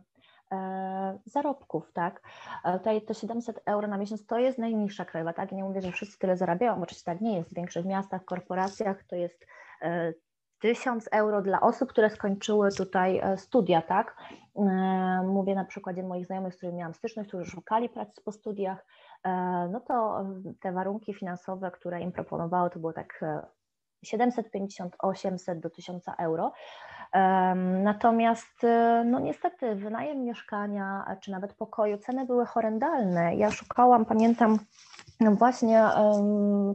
[0.52, 2.22] e, zarobków, tak?
[2.64, 5.52] E, tutaj to 700 euro na miesiąc to jest najniższa krajowa, tak?
[5.52, 7.50] nie mówię, że wszyscy tyle zarabiają, bo oczywiście tak nie jest.
[7.50, 9.46] W większych miastach, korporacjach to jest
[10.58, 14.16] 1000 e, euro dla osób, które skończyły tutaj studia, tak?
[15.24, 18.86] Mówię na przykładzie moich znajomych, z którymi miałam styczność, którzy szukali pracy po studiach,
[19.70, 20.24] no to
[20.60, 23.20] te warunki finansowe, które im proponowały, to było tak
[24.04, 26.52] 750, 800 do 1000 euro.
[27.82, 33.36] Natomiast y, no niestety wynajem mieszkania czy nawet pokoju, ceny były horrendalne.
[33.36, 34.58] Ja szukałam, pamiętam
[35.30, 35.84] właśnie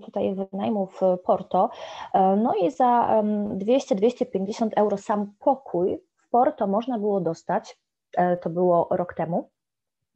[0.03, 1.69] tutaj wynajmu w Porto,
[2.13, 3.21] e, no i za
[3.57, 7.77] 200-250 euro sam pokój w Porto można było dostać,
[8.17, 9.49] e, to było rok temu.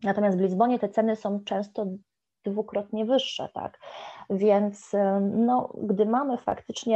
[0.03, 1.85] Natomiast w Lizbonie te ceny są często
[2.43, 3.79] dwukrotnie wyższe, tak.
[4.29, 6.93] Więc no, gdy mamy faktycznie,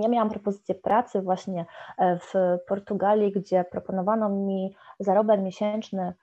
[0.00, 1.66] ja miałam propozycję pracy właśnie
[1.98, 2.34] e, w
[2.68, 6.14] Portugalii, gdzie proponowano mi zarobek miesięczny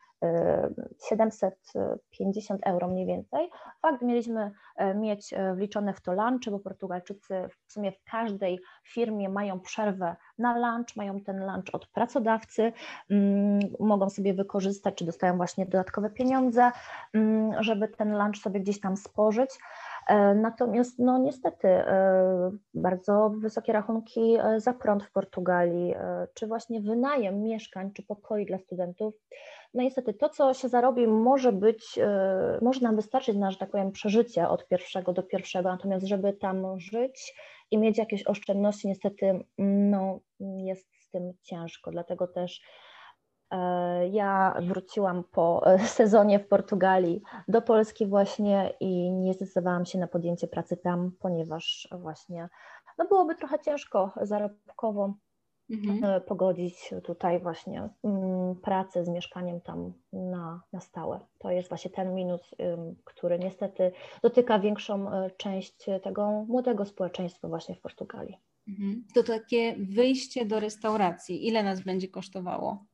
[1.09, 3.49] 750 euro mniej więcej.
[3.81, 8.59] Fakt, mieliśmy e, mieć e, wliczone w to lunchy, bo Portugalczycy w sumie w każdej
[8.83, 12.73] firmie mają przerwę na lunch, mają ten lunch od pracodawcy,
[13.09, 16.71] mm, mogą sobie wykorzystać, czy dostają właśnie dodatkowe pieniądze,
[17.13, 19.49] mm, żeby ten lunch sobie gdzieś tam spożyć.
[20.07, 21.67] E, natomiast no niestety
[22.73, 25.95] bardzo wysokie rachunki za prąd w Portugalii,
[26.33, 29.13] czy właśnie wynajem mieszkań, czy pokoi dla studentów
[29.75, 33.71] no niestety to, co się zarobi, może być, e, może nam wystarczyć na, że tak
[33.71, 37.35] powiem, przeżycie od pierwszego do pierwszego, natomiast żeby tam żyć
[37.71, 42.61] i mieć jakieś oszczędności, niestety no, jest z tym ciężko, dlatego też
[43.51, 49.99] e, ja wróciłam po e, sezonie w Portugalii do Polski właśnie i nie zdecydowałam się
[49.99, 52.49] na podjęcie pracy tam, ponieważ właśnie
[52.97, 55.13] no byłoby trochę ciężko zarobkowo
[55.69, 56.03] mhm.
[56.03, 61.19] E, pogodzić tutaj właśnie mm, pracę z mieszkaniem tam na, na stałe.
[61.37, 62.55] To jest właśnie ten minus,
[63.03, 68.37] który niestety dotyka większą e, część tego młodego społeczeństwa właśnie w Portugalii.
[68.67, 69.03] Mhm.
[69.15, 72.85] To takie wyjście do restauracji, ile nas będzie kosztowało?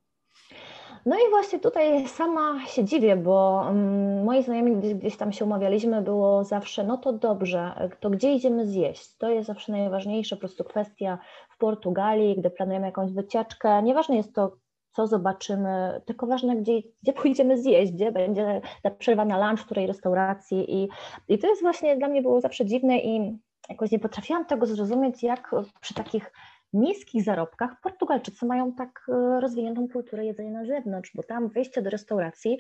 [1.06, 5.46] No i właśnie tutaj sama się dziwię, bo um, moi znajomi gdzieś, gdzieś tam się
[5.46, 9.18] umawialiśmy, było zawsze, no to dobrze, to gdzie idziemy zjeść?
[9.18, 11.18] To jest zawsze najważniejsza po prostu kwestia
[11.50, 13.84] w Portugalii, gdy planujemy jakąś wycieczkę.
[13.84, 14.52] Nieważne jest to,
[14.92, 19.66] co zobaczymy, tylko ważne, gdzie, gdzie pójdziemy zjeść, gdzie będzie ta przerwa na lunch w
[19.66, 20.90] której restauracji i,
[21.28, 23.38] i to jest właśnie dla mnie było zawsze dziwne i
[23.70, 26.32] jakoś nie potrafiłam tego zrozumieć, jak przy takich
[26.74, 31.90] niskich zarobkach Portugalczycy mają tak e, rozwiniętą kulturę jedzenia na zewnątrz, bo tam wejście do
[31.90, 32.58] restauracji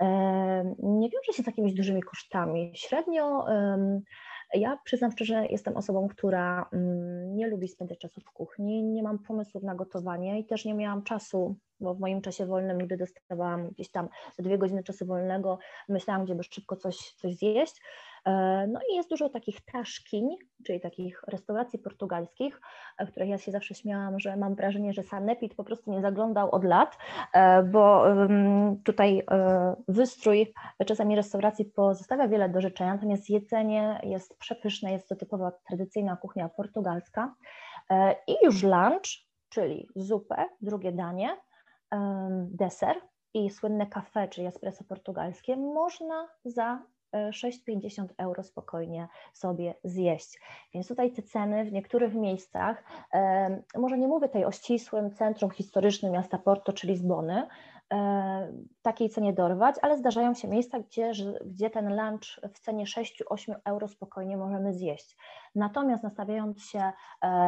[0.00, 0.06] e,
[0.78, 2.72] nie wiąże się z jakimiś dużymi kosztami.
[2.74, 3.46] Średnio
[4.54, 9.18] ja przyznam szczerze, jestem osobą, która mm, nie lubi spędzać czasu w kuchni, nie mam
[9.18, 13.68] pomysłów na gotowanie i też nie miałam czasu, bo w moim czasie wolnym, gdy dostawałam
[13.68, 17.80] gdzieś tam dwie godziny czasu wolnego, myślałam, gdzie by szybko coś, coś zjeść.
[18.24, 22.60] E, no i jest dużo takich taszkiń, czyli takich restauracji portugalskich,
[22.98, 26.50] w których ja się zawsze śmiałam, że mam wrażenie, że Sanepid po prostu nie zaglądał
[26.50, 26.98] od lat,
[27.32, 28.04] e, bo
[28.84, 30.52] tutaj e, wystrój
[30.86, 36.48] czasami restauracji pozostawia wiele do życzenia, natomiast jedzenie jest przepyszne, jest to typowa tradycyjna kuchnia
[36.48, 37.34] portugalska.
[38.26, 39.08] I już lunch,
[39.48, 41.36] czyli zupę, drugie danie,
[42.50, 42.96] deser
[43.34, 50.40] i słynne kafe, czyli espresso portugalskie, można za 6,50 euro spokojnie sobie zjeść.
[50.74, 52.84] Więc tutaj te ceny w niektórych miejscach,
[53.78, 57.46] może nie mówię tutaj o ścisłym centrum historycznym miasta Porto czy Lizbony,
[58.82, 61.12] takiej cenie dorwać, ale zdarzają się miejsca, gdzie,
[61.46, 65.16] gdzie ten lunch w cenie 6-8 euro spokojnie możemy zjeść.
[65.54, 66.92] Natomiast nastawiając się e,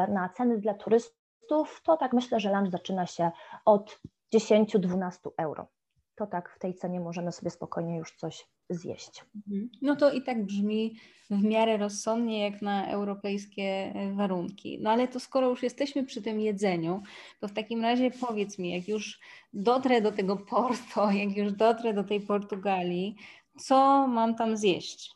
[0.08, 3.30] na ceny dla turystów, to tak myślę, że lunch zaczyna się
[3.64, 4.00] od
[4.34, 5.66] 10-12 euro.
[6.14, 9.24] To tak w tej cenie możemy sobie spokojnie już coś zjeść.
[9.36, 9.70] Mhm.
[9.82, 10.96] No to i tak brzmi
[11.30, 14.78] w miarę rozsądnie, jak na europejskie e, warunki.
[14.82, 17.02] No ale to skoro już jesteśmy przy tym jedzeniu,
[17.40, 19.20] to w takim razie powiedz mi, jak już
[19.52, 23.16] dotrę do tego Porto, jak już dotrę do tej Portugalii,
[23.58, 25.14] co mam tam zjeść?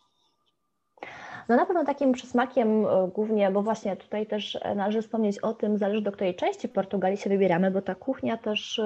[1.49, 5.55] No na pewno takim przysmakiem e, głównie, bo właśnie tutaj też e, należy wspomnieć o
[5.55, 8.81] tym, zależy do której części Portugalii się wybieramy, bo ta kuchnia też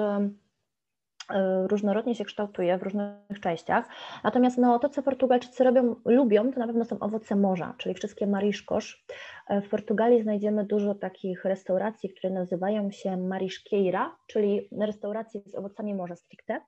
[1.67, 3.85] różnorodnie się kształtuje w różnych częściach.
[4.23, 8.27] Natomiast no, to, co Portugalczycy robią, lubią, to na pewno są owoce morza, czyli wszystkie
[8.27, 9.05] mariszkosz.
[9.47, 15.95] E, w Portugalii znajdziemy dużo takich restauracji, które nazywają się marisqueira, czyli restauracje z owocami
[15.95, 16.61] morza stricte, e,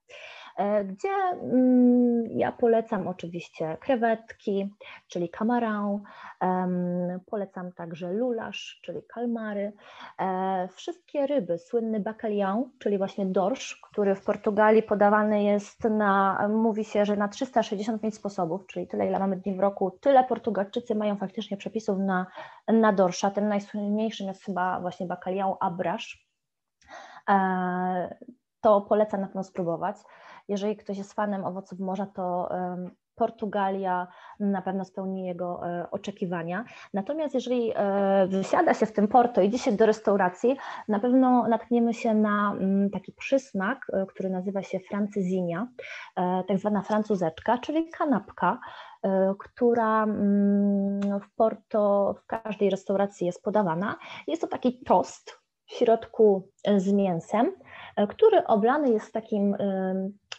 [0.85, 1.09] gdzie
[1.41, 4.73] mm, ja polecam oczywiście krewetki,
[5.07, 5.99] czyli camarão,
[7.25, 9.73] polecam także lulasz, czyli kalmary,
[10.75, 17.05] wszystkie ryby, słynny bacalhau, czyli właśnie dorsz, który w Portugalii podawany jest na, mówi się,
[17.05, 21.57] że na 365 sposobów, czyli tyle, ile mamy dni w roku, tyle Portugalczycy mają faktycznie
[21.57, 22.25] przepisów na,
[22.67, 23.31] na dorsza.
[23.31, 26.27] Ten najsłynniejszym jest chyba właśnie bacalhau abrasz.
[28.65, 29.95] To polecam na pewno spróbować.
[30.47, 32.49] Jeżeli ktoś jest fanem owoców morza, to
[33.15, 34.07] Portugalia
[34.39, 36.65] na pewno spełni jego e, oczekiwania.
[36.93, 41.93] Natomiast jeżeli e, wysiada się w tym Porto, idzie się do restauracji, na pewno natkniemy
[41.93, 45.67] się na mm, taki przysmak, e, który nazywa się francyzinia,
[46.47, 48.59] tak zwana francuzeczka, czyli kanapka,
[49.39, 53.95] która mm, w Porto w każdej restauracji jest podawana.
[54.27, 57.51] Jest to taki tost w środku z mięsem,
[58.09, 59.55] który oblany jest takim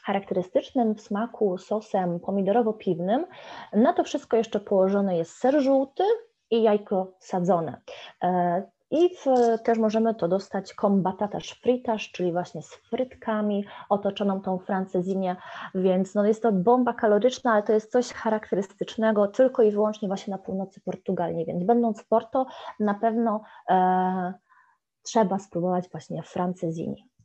[0.06, 3.26] charakterystycznym w smaku sosem pomidorowo-piwnym.
[3.72, 6.02] Na to wszystko jeszcze położony jest ser żółty
[6.50, 7.80] i jajko sadzone.
[8.22, 9.24] E, I w,
[9.62, 15.36] też możemy to dostać com batatas fritas, czyli właśnie z frytkami, otoczoną tą francezinie,
[15.74, 20.30] więc no jest to bomba kaloryczna, ale to jest coś charakterystycznego tylko i wyłącznie właśnie
[20.30, 22.46] na północy Portugalii, więc będąc w Porto
[22.80, 24.34] na pewno e,
[25.02, 27.15] trzeba spróbować właśnie francezini.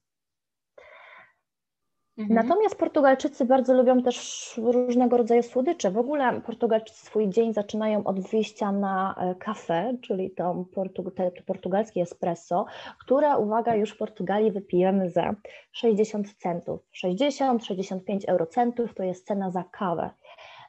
[2.21, 2.47] Mhm.
[2.47, 5.91] Natomiast Portugalczycy bardzo lubią też różnego rodzaju słodycze.
[5.91, 11.31] W ogóle Portugalczycy swój dzień zaczynają od wyjścia na e, kawę, czyli to, portu, te,
[11.31, 12.65] to portugalskie espresso,
[12.99, 15.35] które, uwaga, już w Portugalii wypijemy za
[15.71, 16.79] 60 centów.
[17.05, 20.09] 60-65 eurocentów to jest cena za kawę.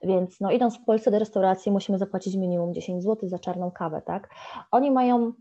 [0.02, 4.02] Więc no, idąc w Polsce do restauracji musimy zapłacić minimum 10 zł za czarną kawę,
[4.06, 4.28] tak?
[4.70, 5.32] Oni mają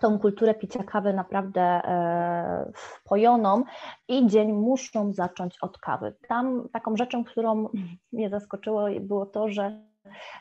[0.00, 3.64] tą kulturę picia kawy naprawdę e, wpojoną
[4.08, 6.14] i dzień muszą zacząć od kawy.
[6.28, 7.68] Tam taką rzeczą, którą
[8.12, 9.80] mnie zaskoczyło było to, że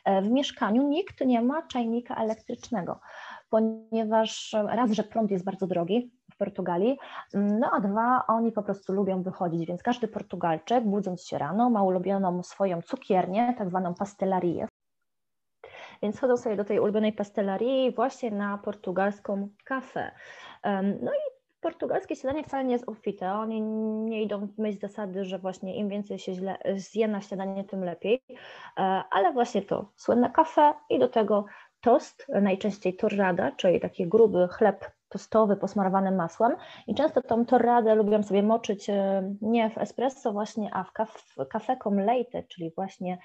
[0.05, 2.99] e, w mieszkaniu nikt nie ma czajnika elektrycznego,
[3.49, 6.97] ponieważ raz, że prąd jest bardzo drogi w Portugalii,
[7.33, 11.83] no a dwa, oni po prostu lubią wychodzić, więc każdy Portugalczyk budząc się rano ma
[11.83, 14.67] ulubioną swoją cukiernię, tak zwaną pastelarię,
[16.01, 20.11] więc chodzą sobie do tej ulubionej pastelarii właśnie na portugalską kawę.
[21.01, 21.33] No i
[21.63, 23.33] portugalskie śniadanie wcale nie jest obfite.
[23.33, 27.63] Oni nie idą w myśl zasady, że właśnie im więcej się źle, zje na śniadanie,
[27.63, 28.21] tym lepiej.
[28.29, 31.45] E, ale właśnie to słynne kafe i do tego
[31.81, 36.55] tost, najczęściej torrada, czyli taki gruby chleb tostowy posmarowany masłem
[36.87, 40.91] i często tą torradę lubią sobie moczyć e, nie w espresso właśnie, a w
[41.49, 43.17] kafe com leite, czyli właśnie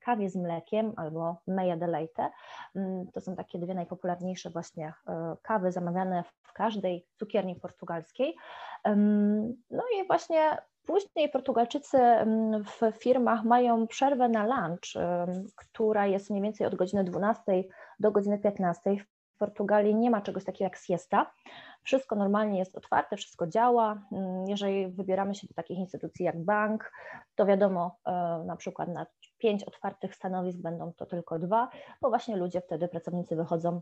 [0.00, 2.30] kawie z mlekiem albo meja de leite.
[2.76, 8.36] Mm, to są takie dwie najpopularniejsze właśnie e, kawy zamawiane w każdej cukierni portugalskiej.
[9.70, 15.04] No i właśnie Później Portugalczycy mm, w firmach mają przerwę na lunch,
[15.56, 17.64] która jest mniej więcej od godziny 12
[18.00, 18.96] do godziny 15.
[18.96, 21.32] W Portugalii nie ma czegoś takiego jak siesta.
[21.86, 24.02] Wszystko normalnie jest otwarte, wszystko działa.
[24.12, 26.92] Mm, jeżeli wybieramy się do takich instytucji jak bank,
[27.34, 28.12] to wiadomo, e,
[28.46, 29.06] na przykład na
[29.38, 31.68] pięć otwartych stanowisk będą to tylko dwa,
[32.00, 33.80] bo właśnie ludzie wtedy, pracownicy wychodzą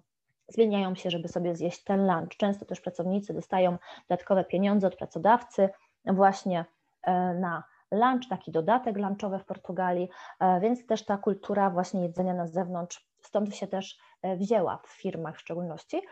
[0.49, 2.37] zmieniają się, żeby sobie zjeść ten lunch.
[2.37, 3.79] Często też pracownicy dostają
[4.09, 5.69] dodatkowe pieniądze od pracodawcy
[6.05, 6.65] właśnie
[7.03, 10.09] e, na lunch, taki dodatek lunchowy w Portugalii,
[10.41, 13.99] e, więc też ta kultura właśnie jedzenia na zewnątrz stąd się też
[14.37, 16.03] wzięła w firmach w szczególności.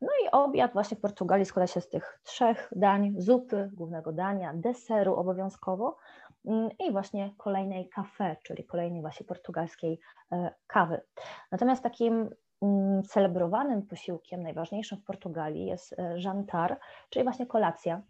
[0.00, 4.52] No i obiad właśnie w Portugalii składa się z tych trzech dań, zupy, głównego dania,
[4.54, 5.96] deseru obowiązkowo
[6.46, 10.00] Mm, i właśnie kolejnej kafe, czyli kolejnej właśnie portugalskiej
[10.32, 11.00] e, kawy.
[11.52, 12.30] Natomiast takim
[12.62, 16.78] mm, celebrowanym posiłkiem, najważniejszym w Portugalii jest e, jantar,
[17.10, 18.02] czyli właśnie kolacja,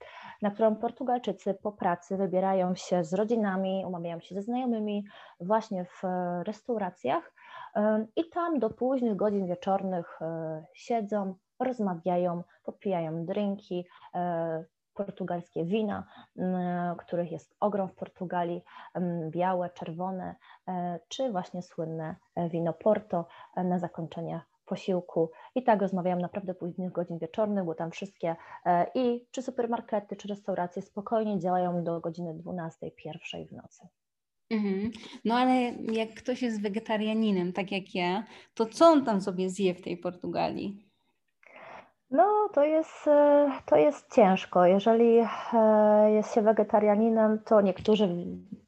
[0.43, 5.05] na którą Portugalczycy po pracy wybierają się z rodzinami, umawiają się ze znajomymi
[5.41, 7.33] właśnie w e, restauracjach
[8.17, 10.21] i tam do późnych godzin wieczornych
[10.75, 13.87] siedzą, rozmawiają, popijają drinki,
[14.95, 16.05] portugalskie wina,
[16.99, 18.65] których jest ogrom w Portugalii,
[19.31, 20.35] białe, czerwone,
[20.69, 25.31] e, czy właśnie słynne e, wino Porto e, na zakończenie posiłku.
[25.55, 28.37] I tak rozmawiałam naprawdę późnych godzin wieczornych, bo tam wszystkie
[28.95, 33.89] i czy supermarkety, czy restauracje spokojnie działają do godziny 12, pierwszej w nocy.
[34.53, 34.91] Mhm.
[35.25, 35.55] No ale
[35.93, 38.25] jak ktoś jest wegetarianinem, tak jak ja,
[38.55, 40.93] to co on tam sobie zje w tej Portugalii?
[42.11, 44.67] No, to jest, e, to jest ciężko.
[44.67, 45.27] Jeżeli e,
[46.13, 48.09] jest się wegetarianinem, to niektórzy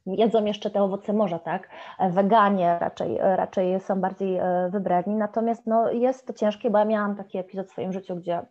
[0.07, 1.71] jedzą jeszcze te owoce morza, tak?
[1.99, 7.17] E, weganie raczej, raczej są bardziej wybredni, natomiast no, jest to ciężkie, bo ja miałam
[7.17, 8.43] taki epizod w swoim życiu, gdzie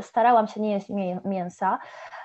[0.00, 0.86] starałam się nie jeść
[1.24, 1.78] mięsa,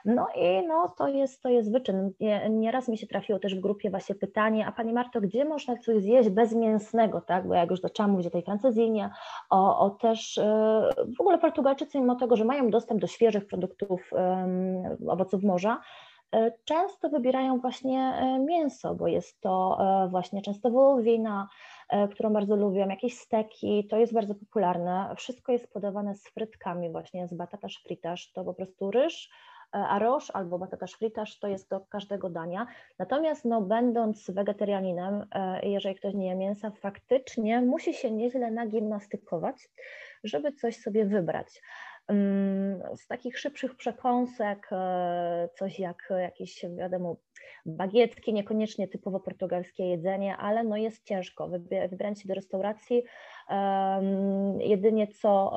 [0.06, 2.14] no i no, to, jest, to jest wyczyn.
[2.50, 6.04] Nieraz mi się trafiło też w grupie właśnie pytanie, a Pani Marto, gdzie można coś
[6.04, 7.48] zjeść bezmięsnego, tak?
[7.48, 9.10] Bo jak już zaczęłam mówić o tej francezinie,
[9.50, 14.12] o, o też e, w ogóle Portugalczycy, mimo tego, że mają dostęp do świeżych produktów
[15.08, 15.80] owoców morza,
[16.36, 19.78] e, często wybierają właśnie e, mięso, bo jest to
[20.10, 21.48] właśnie często wołowina,
[22.12, 25.14] którą bardzo lubią, jakieś steki, to jest bardzo popularne.
[25.18, 29.30] Wszystko jest podawane z frytkami właśnie, z batatas fritas, to po prostu ryż,
[29.76, 32.68] E, arroz albo batatas fritas to jest do każdego dania.
[33.00, 39.70] Natomiast no, będąc wegetarianinem, e, jeżeli ktoś nie je mięsa, faktycznie musi się nieźle nagimnastykować,
[40.24, 41.62] żeby coś sobie wybrać.
[42.08, 47.16] Mm, z takich szybszych przekąsek, e, coś jak jakieś, wiadomo,
[47.70, 51.50] bagietki, niekoniecznie typowo portugalskie jedzenie, ale no jest ciężko.
[51.90, 53.04] Wybrać się do restauracji,
[54.60, 55.52] jedynie co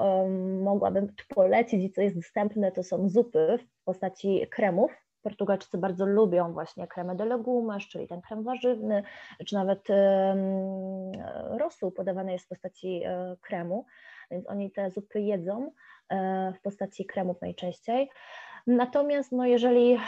[0.63, 4.93] mogłabym polecić i co jest dostępne, to są zupy w postaci kremów,
[5.23, 9.03] Portugalczycy bardzo lubią właśnie creme de legumes, czyli ten krem warzywny,
[9.47, 9.89] czy nawet
[11.51, 13.03] rosół podawany jest w postaci
[13.41, 13.87] kremu,
[14.31, 15.71] więc oni te zupy jedzą
[16.55, 18.11] w postaci kremów najczęściej.
[18.67, 19.99] Natomiast no, jeżeli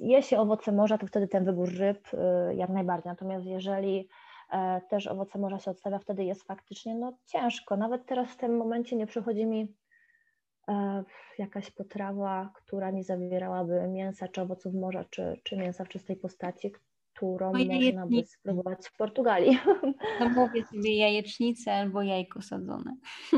[0.00, 2.08] je się owoce morza, to wtedy ten wybór ryb
[2.54, 3.10] jak najbardziej.
[3.10, 4.08] Natomiast jeżeli
[4.50, 7.76] E, też owoce morza się odstawia, wtedy jest faktycznie no, ciężko.
[7.76, 9.74] Nawet teraz w tym momencie nie przychodzi mi
[10.68, 11.04] e,
[11.38, 16.72] jakaś potrawa, która nie zawierałaby mięsa czy owoców morza, czy, czy mięsa w czystej postaci,
[17.18, 19.58] którą można by spróbować w Portugalii.
[20.20, 22.96] No mówię sobie jajecznicę albo jajko sadzone.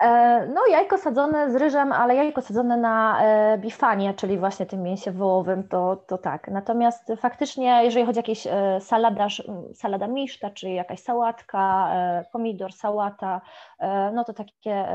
[0.00, 4.82] E, no jajko sadzone z ryżem, ale jajko sadzone na e, bifanie, czyli właśnie tym
[4.82, 6.48] mięsie wołowym, to, to tak.
[6.48, 9.26] Natomiast faktycznie, jeżeli chodzi o jakieś e, salada,
[9.74, 11.92] salada miszta, czyli jakaś sałatka,
[12.32, 13.40] pomidor, sałata,
[14.12, 14.86] no to takie,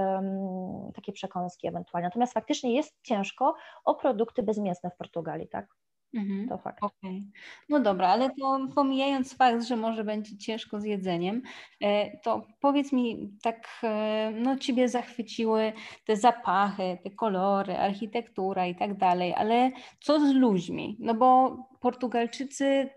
[0.95, 2.07] takie przekąski ewentualnie.
[2.07, 5.65] Natomiast faktycznie jest ciężko o produkty bezmięsne w Portugalii, tak?
[6.13, 6.47] Mhm.
[6.49, 6.77] To fakt.
[6.81, 7.23] Okay.
[7.69, 11.41] No dobra, ale to pomijając fakt, że może będzie ciężko z jedzeniem,
[11.81, 15.73] e, to powiedz mi, tak, e, no Ciebie zachwyciły
[16.05, 20.97] te zapachy, te kolory, architektura i tak dalej, ale co z ludźmi?
[20.99, 22.89] No bo Portugalczycy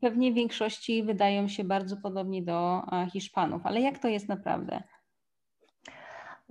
[0.00, 4.82] pewnie w większości wydają się bardzo podobni do Hiszpanów, ale jak to jest naprawdę?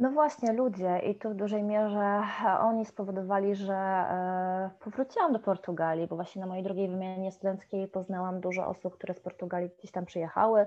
[0.02, 2.22] No właśnie, ludzie i tu w dużej mierze
[2.62, 8.40] oni spowodowali, że e, powróciłam do Portugalii, bo właśnie na mojej drugiej wymianie studenckiej poznałam
[8.40, 10.66] dużo osób, które z Portugalii gdzieś tam przyjechały.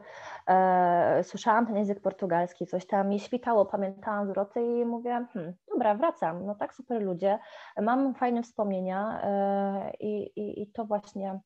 [0.49, 5.95] E, słyszałam ten język portugalski, coś tam mi świtało, pamiętałam zwroty i mówię, hmm, dobra,
[5.95, 7.39] wracam, no tak super ludzie,
[7.82, 11.41] mam fajne wspomnienia e, i, i, i to właśnie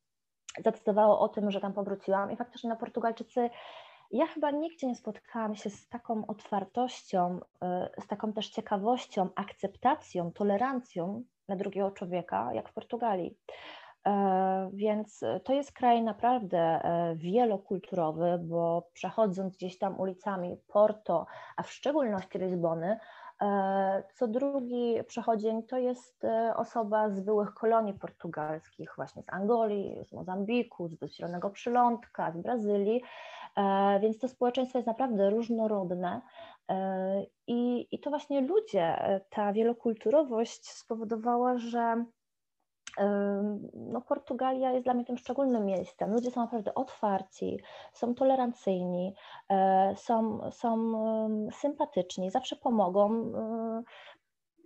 [0.63, 2.31] zadecydowało o tym, że tam powróciłam.
[2.31, 3.49] I faktycznie na Portugalczycy
[4.11, 7.39] ja chyba nigdzie nie spotkałam się z taką otwartością,
[7.97, 13.37] y, z taką też ciekawością, akceptacją, tolerancją dla drugiego człowieka, jak w Portugalii.
[14.07, 21.25] E, więc to jest kraj naprawdę e, wielokulturowy, bo przechodząc gdzieś tam ulicami Porto,
[21.57, 22.99] a w szczególności Lizbony,
[24.13, 26.25] co drugi przechodzień to jest
[26.55, 33.01] osoba z byłych kolonii portugalskich, właśnie z Angolii, z Mozambiku, z Zielonego Przylądka, z Brazylii.
[33.55, 36.21] E, więc to społeczeństwo jest naprawdę różnorodne
[36.69, 42.05] e, i, i to właśnie ludzie, e, ta wielokulturowość spowodowała, że
[43.73, 46.13] no, Portugalia jest dla mnie tym szczególnym miejscem.
[46.13, 47.59] Ludzie są naprawdę otwarci,
[47.93, 49.13] są tolerancyjni,
[49.95, 50.91] są, są
[51.51, 53.31] sympatyczni, zawsze pomogą.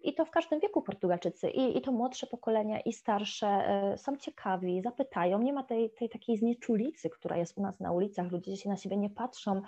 [0.03, 4.17] I to w każdym wieku Portugalczycy, i, i to młodsze pokolenia, i starsze e, są
[4.17, 5.39] ciekawi, zapytają.
[5.39, 8.31] Nie ma tej, tej takiej znieczulicy, która jest u nas na ulicach.
[8.31, 9.61] Ludzie się na siebie nie patrzą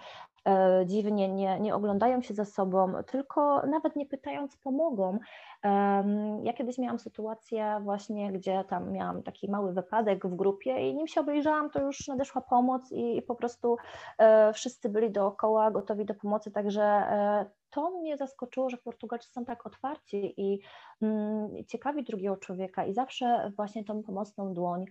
[0.47, 5.19] e, dziwnie, nie, nie oglądają się za sobą, tylko nawet nie pytając, pomogą.
[6.43, 11.07] Ja kiedyś miałam sytuację właśnie, gdzie tam miałam taki mały wypadek w grupie i nim
[11.07, 13.77] się obejrzałam, to już nadeszła pomoc i, po prostu
[14.17, 16.83] e, wszyscy byli dookoła gotowi do pomocy, także
[17.75, 20.59] to mnie zaskoczyło, że Portugalczycy są tak otwarci i
[21.67, 24.85] ciekawi drugiego człowieka i zawsze właśnie tą pomocną dłoń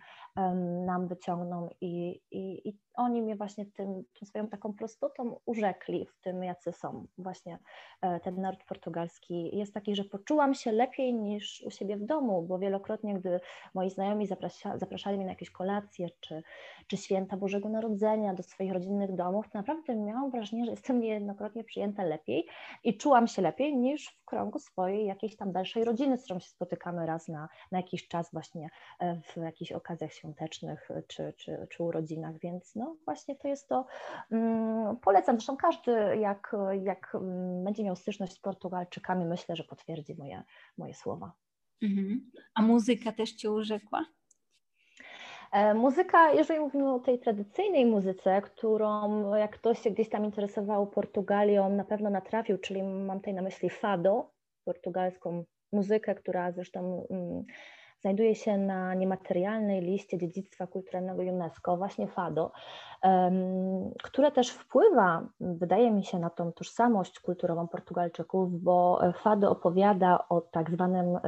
[0.87, 6.21] nam wyciągną i, i, i oni mnie właśnie tym, tą swoją taką prostotą urzekli w
[6.21, 7.07] tym, jacy są.
[7.19, 7.59] Właśnie
[8.01, 12.43] e, ten naród portugalski jest taki, że poczułam się lepiej niż u siebie w domu,
[12.43, 13.41] bo wielokrotnie, gdy
[13.75, 16.43] moi znajomi zaprasza, zapraszali mnie na jakieś kolacje czy,
[16.87, 21.65] czy święta Bożego Narodzenia do swoich rodzinnych domów, to naprawdę miałam wrażenie, że jestem niejednokrotnie
[21.65, 22.47] przyjęta lepiej
[22.85, 26.49] i czułam się lepiej niż w kręgu swojej jakiejś tam dalszej rodziny, z którą się
[26.49, 28.69] spotykamy raz na, na jakiś czas właśnie
[29.01, 33.87] e, w jakichś okazjach świątecznych czy, czy, czy urodzinach, więc no właśnie to jest to,
[34.31, 40.15] um, polecam, zresztą każdy jak, jak mm, będzie miał styczność z Portugalczykami, myślę, że potwierdzi
[40.15, 40.43] moje,
[40.79, 41.33] moje słowa.
[41.83, 42.31] Mhm.
[42.55, 44.05] A muzyka też Cię urzekła?
[45.55, 50.87] E, muzyka, jeżeli mówimy o tej tradycyjnej muzyce, którą jak ktoś się gdzieś tam interesował
[50.87, 54.31] Portugalią, na pewno natrafił, czyli mam tutaj na myśli fado,
[54.65, 57.45] portugalską muzykę, która zresztą mm,
[58.05, 62.53] znajduje się na niematerialnej liście dziedzictwa kulturalnego UNESCO, właśnie fado,
[64.03, 70.41] które też wpływa, wydaje mi się, na tą tożsamość kulturową Portugalczyków, bo fado opowiada o
[70.41, 71.21] tak zwanym e,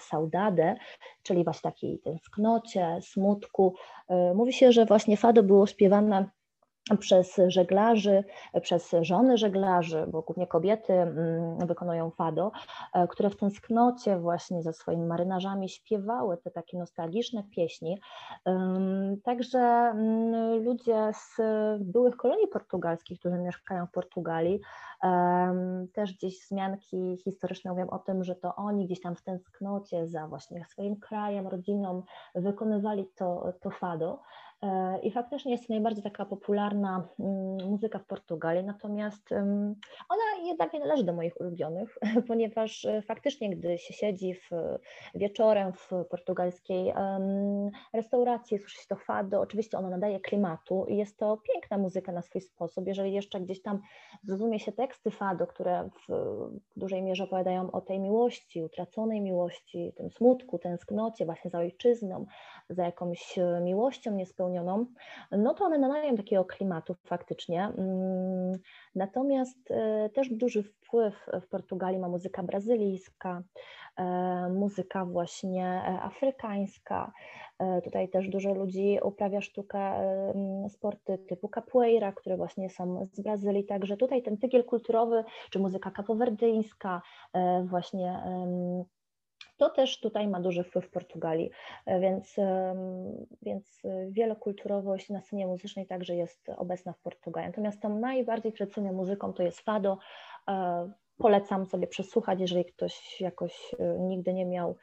[0.00, 0.76] saudade,
[1.22, 3.74] czyli właśnie takiej tęsknocie, smutku.
[4.08, 6.30] E, mówi się, że właśnie fado było śpiewane
[6.98, 8.24] przez żeglarzy,
[8.62, 12.52] przez żony żeglarzy, bo głównie kobiety mm, wykonują fado,
[12.94, 18.00] e, które w tęsknocie właśnie ze swoimi marynarzami śpiewały te takie nostalgiczne pieśni.
[19.24, 21.36] Także mm, ludzie z
[21.80, 24.60] byłych kolonii portugalskich, którzy mieszkają w Portugalii,
[25.92, 30.28] też gdzieś wzmianki historyczne mówią o tym, że to oni gdzieś tam w tęsknocie za
[30.28, 32.02] właśnie swoim krajem, rodziną
[32.34, 34.20] wykonywali to, to fado.
[35.02, 39.32] I faktycznie jest to najbardziej taka popularna mm, muzyka w Portugalii, natomiast
[40.08, 41.98] ona jednak nie należy do moich ulubionych,
[42.28, 44.50] ponieważ e, faktycznie, gdy się siedzi w,
[45.14, 46.92] wieczorem w portugalskiej
[47.92, 52.22] restauracji, słyszy się to fado, oczywiście ona nadaje klimatu i jest to piękna muzyka na
[52.22, 52.86] swój sposób.
[52.86, 53.80] Jeżeli jeszcze gdzieś tam
[54.22, 56.08] zrozumie się teksty fado, które w
[56.76, 62.26] dużej mierze opowiadają o tej miłości, utraconej miłości, tym smutku, tęsknocie właśnie za ojczyzną,
[62.68, 64.49] za jakąś e, miłością niespełnioną,
[65.30, 67.64] no to one nadają takiego klimatu faktycznie.
[67.64, 68.52] Mm,
[68.94, 73.42] natomiast e, też duży wpływ w Portugalii ma muzyka brazylijska,
[73.96, 74.04] e,
[74.48, 77.12] muzyka właśnie afrykańska.
[77.84, 79.92] Tutaj też dużo ludzi uprawia sztukę,
[80.68, 85.90] sporty typu capoeira, które właśnie są z Brazylii, także tutaj ten tygiel kulturowy, czy muzyka
[85.90, 87.02] kapowerdyjska,
[87.64, 88.22] właśnie
[89.60, 91.50] to też tutaj ma duży wpływ w Portugalii,
[91.86, 92.36] e, więc,
[93.42, 97.48] więc wielokulturowość na scenie muzycznej także jest obecna w Portugalii.
[97.48, 99.98] Natomiast tą najbardziej tradycyjną muzyką to jest fado.
[100.48, 104.76] E, polecam sobie przesłuchać, jeżeli ktoś jakoś e, nigdy nie miał,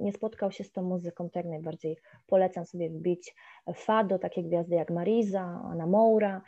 [0.00, 1.96] nie spotkał się z tą muzyką, to jak najbardziej
[2.26, 3.34] polecam sobie wbić
[3.74, 6.42] fado, takie gwiazdy jak Marisa, Ana Moura,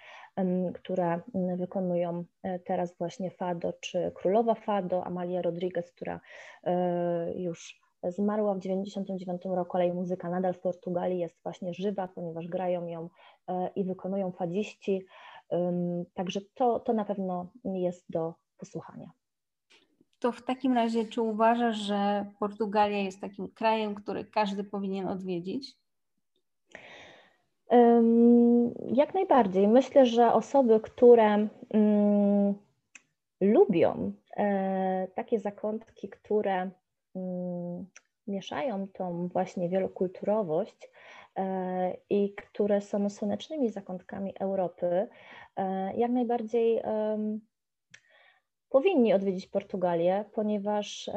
[0.75, 1.21] które
[1.57, 6.21] wykonują e, teraz właśnie Fado, czy królowa Fado, Amalia Rodriguez, która
[6.65, 12.09] e, już zmarła w 1999 roku, ale jej muzyka nadal w Portugalii jest właśnie żywa,
[12.09, 13.09] ponieważ grają ją
[13.49, 15.07] e, i wykonują fadziści,
[16.15, 19.11] także to, to na pewno jest do posłuchania.
[20.19, 25.82] To w takim razie, czy uważasz, że Portugalia jest takim krajem, który każdy powinien odwiedzić?
[28.93, 29.69] Jak najbardziej.
[29.69, 32.55] Myślę, że osoby, które mm,
[33.41, 36.71] lubią e, takie zakątki, które
[37.15, 37.87] mm,
[38.27, 40.91] mieszają tą właśnie wielokulturowość
[41.37, 45.09] e, i które są słonecznymi zakątkami Europy,
[45.57, 46.83] e, jak najbardziej
[48.69, 51.11] powinni odwiedzić Portugalię, ponieważ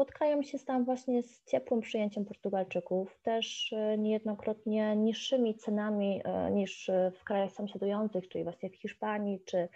[0.00, 6.90] spotkają się tam właśnie z ciepłym przyjęciem Portugalczyków, też e, niejednokrotnie niższymi cenami e, niż
[7.20, 9.68] w krajach sąsiadujących, czyli właśnie w Hiszpanii czy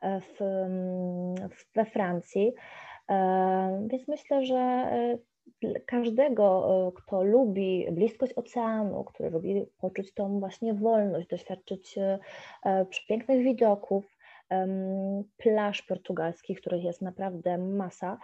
[0.00, 0.38] e, w,
[1.74, 2.52] we Francji.
[3.86, 4.90] Więc myślę, że
[5.86, 11.98] każdego, kto lubi bliskość oceanu, który lubi poczuć tą właśnie wolność, doświadczyć
[13.08, 14.11] pięknych widoków,
[15.36, 18.18] plaż portugalskich, których jest naprawdę masa.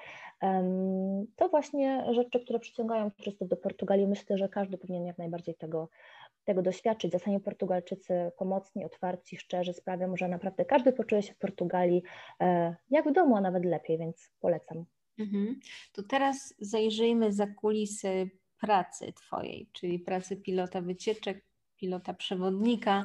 [1.37, 4.07] To właśnie rzeczy, które przyciągają turystów do Portugalii.
[4.07, 5.89] Myślę, że każdy powinien jak najbardziej tego,
[6.45, 7.13] tego doświadczyć.
[7.13, 12.03] Za sami Portugalczycy pomocni, otwarci, szczerzy sprawią, że naprawdę każdy poczuje się w Portugalii
[12.41, 14.85] e, jak w domu, a nawet lepiej, więc polecam.
[15.19, 15.61] Mhm.
[15.93, 21.45] To teraz zajrzyjmy za kulisy pracy Twojej, czyli pracy pilota wycieczek,
[21.77, 23.05] pilota przewodnika.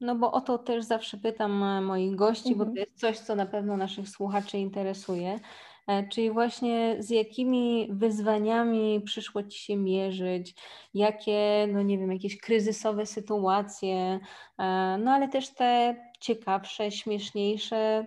[0.00, 2.58] No bo o to też zawsze pytam e, moich gości, mhm.
[2.58, 2.86] bo to mhm.
[2.86, 5.40] jest coś, co na pewno naszych słuchaczy interesuje.
[5.88, 10.54] E, czyli właśnie z jakimi wyzwaniami przyszło Ci się mierzyć,
[10.94, 14.20] jakie, no nie wiem, jakieś kryzysowe sytuacje,
[14.58, 18.06] e, no ale też te ciekawsze, śmieszniejsze.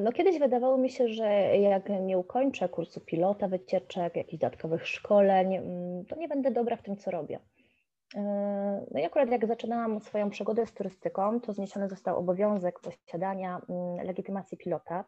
[0.00, 1.26] No kiedyś wydawało mi się, że
[1.58, 6.82] jak nie ukończę kursu pilota, wycieczek, jakichś dodatkowych szkoleń, mm, to nie będę dobra w
[6.82, 7.38] tym, co robię.
[8.90, 14.06] No i akurat jak zaczynałam swoją przygodę z turystyką, to zniesiony został obowiązek posiadania mm,
[14.06, 15.04] legitymacji pilota.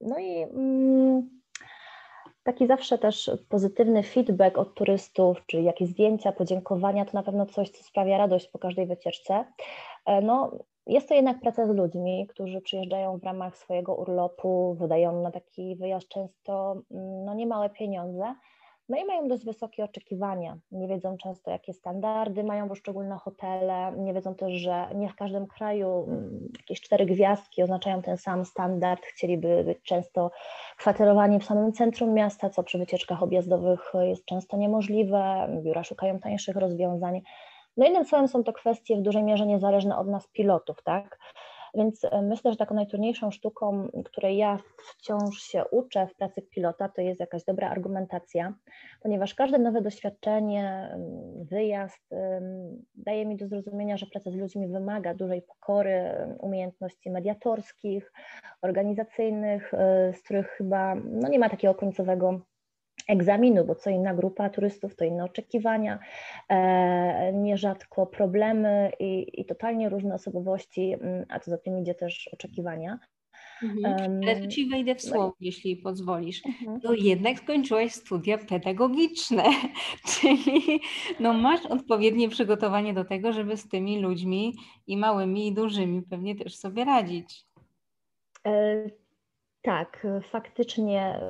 [0.00, 1.30] No i mm,
[2.42, 7.70] taki zawsze też pozytywny feedback od turystów, czy jakieś zdjęcia, podziękowania, to na pewno coś,
[7.70, 9.44] co sprawia radość po każdej wycieczce.
[10.06, 15.22] E, no, jest to jednak praca z ludźmi, którzy przyjeżdżają w ramach swojego urlopu, wydają
[15.22, 18.34] na taki wyjazd często mm, no, niemałe pieniądze,
[18.88, 20.58] no i mają dość wysokie oczekiwania.
[20.72, 25.46] Nie wiedzą często, jakie standardy mają poszczególne hotele, nie wiedzą też, że nie w każdym
[25.46, 29.02] kraju mm, jakieś cztery gwiazdki oznaczają ten sam standard.
[29.02, 30.30] Chcieliby być często
[30.76, 35.48] kwaterowani w samym centrum miasta, co przy wycieczkach objazdowych jest często niemożliwe.
[35.62, 37.22] Biura szukają tańszych rozwiązań.
[37.76, 41.18] No innym słowem są to kwestie w dużej mierze niezależne od nas pilotów, tak?
[41.74, 46.88] Więc e, myślę, że taką najtrudniejszą sztuką, której ja wciąż się uczę w pracy pilota,
[46.88, 48.54] to jest jakaś dobra argumentacja,
[49.02, 50.96] ponieważ każde nowe doświadczenie,
[51.50, 52.10] wyjazd
[52.94, 58.12] daje mi do zrozumienia, że praca z ludźmi wymaga dużej pokory, umiejętności mediatorskich,
[58.62, 62.40] organizacyjnych, e, z których chyba no nie ma takiego końcowego
[63.08, 65.98] egzaminu, bo co inna grupa turystów, to inne oczekiwania,
[66.48, 72.30] e, nierzadko problemy i, i totalnie różne osobowości, mm, a co za tym idzie też
[72.32, 72.98] oczekiwania.
[73.62, 74.20] Mhm.
[74.22, 75.36] Ale tu Ci wejdę w no słowo, no.
[75.40, 76.46] jeśli pozwolisz.
[76.46, 76.80] Mhm.
[76.84, 79.44] No jednak skończyłaś studia pedagogiczne,
[80.12, 80.80] czyli
[81.20, 84.54] no masz odpowiednie przygotowanie do tego, żeby z tymi ludźmi
[84.86, 87.44] i małymi i dużymi pewnie też sobie radzić.
[88.46, 88.84] E,
[89.62, 91.20] tak, faktycznie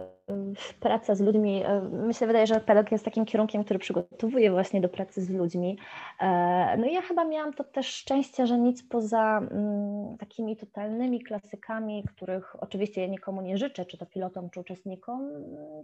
[0.81, 4.89] praca z ludźmi, e, myślę, wydaje, że pedagog jest takim kierunkiem, który przygotowuje właśnie do
[4.89, 5.79] pracy z ludźmi.
[6.21, 11.23] E, no i ja chyba miałam to też szczęście, że nic poza mm, takimi totalnymi
[11.23, 15.31] klasykami, których oczywiście ja nikomu nie życzę, czy to pilotom, czy uczestnikom,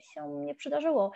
[0.01, 1.12] się nie przydarzyło.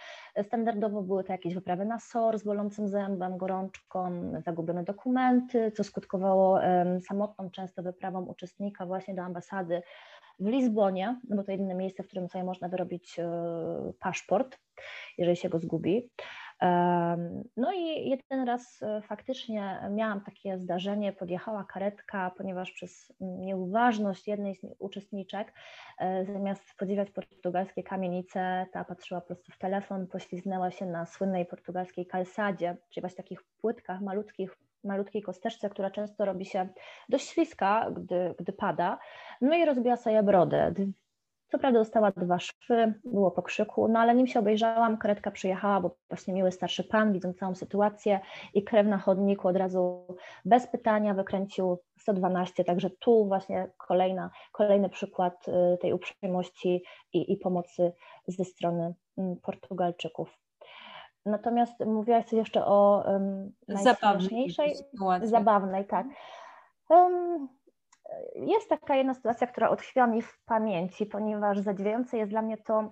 [0.46, 6.58] Standardowo były to jakieś wyprawy na SOR z bolącym zębem, gorączką, zagubione dokumenty, co skutkowało
[7.00, 9.82] samotną często wyprawą uczestnika właśnie do ambasady
[10.40, 13.20] w Lizbonie, no bo to jedyne miejsce, w którym sobie można wyrobić
[14.00, 14.58] paszport,
[15.18, 16.10] jeżeli się go zgubi.
[17.56, 24.54] No i jeden raz e, faktycznie miałam takie zdarzenie, podjechała karetka, ponieważ przez nieuważność jednej
[24.54, 25.52] z uczestniczek,
[25.98, 31.46] e, zamiast podziwiać portugalskie kamienice, ta patrzyła po prostu w telefon, pośliznęła się na słynnej
[31.46, 36.68] portugalskiej kalsadzie, czyli właśnie takich płytkach malutkich malutkiej kosteczce, która często robi się
[37.08, 38.98] dość śliska, gdy, gdy pada,
[39.40, 40.74] no i rozbiła sobie brodę.
[41.52, 45.80] Co prawda dostała dwa szwy, było po krzyku, no ale nim się obejrzałam, karetka przyjechała,
[45.80, 48.20] bo właśnie miły starszy pan, widząc całą sytuację
[48.54, 50.06] i krew na chodniku od razu
[50.44, 56.82] bez pytania wykręcił 112, także tu właśnie kolejna, kolejny przykład y, tej uprzejmości
[57.12, 57.92] i, i pomocy
[58.28, 60.38] ze strony mm, Portugalczyków.
[61.26, 64.74] Natomiast mówiłaś coś jeszcze o um, najśmieszniejszej,
[65.22, 66.06] zabawnej, tak.
[66.88, 67.48] Um,
[68.34, 72.90] jest taka jedna sytuacja, która utkwiła mi w pamięci, ponieważ zadziwiające jest dla mnie to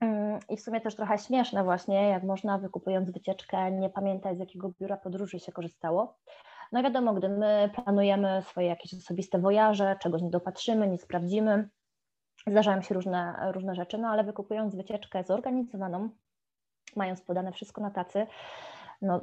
[0.00, 4.40] um, i w sumie też trochę śmieszne właśnie, jak można wykupując wycieczkę nie pamiętać z
[4.40, 6.18] jakiego biura podróży się korzystało.
[6.72, 11.68] No wiadomo, gdy my planujemy swoje jakieś osobiste wojaże, czegoś nie dopatrzymy, nie sprawdzimy,
[12.46, 16.08] zdarzają się różne, różne rzeczy, no ale wykupując wycieczkę zorganizowaną,
[16.96, 18.26] mając podane wszystko na tacy,
[19.02, 19.20] no,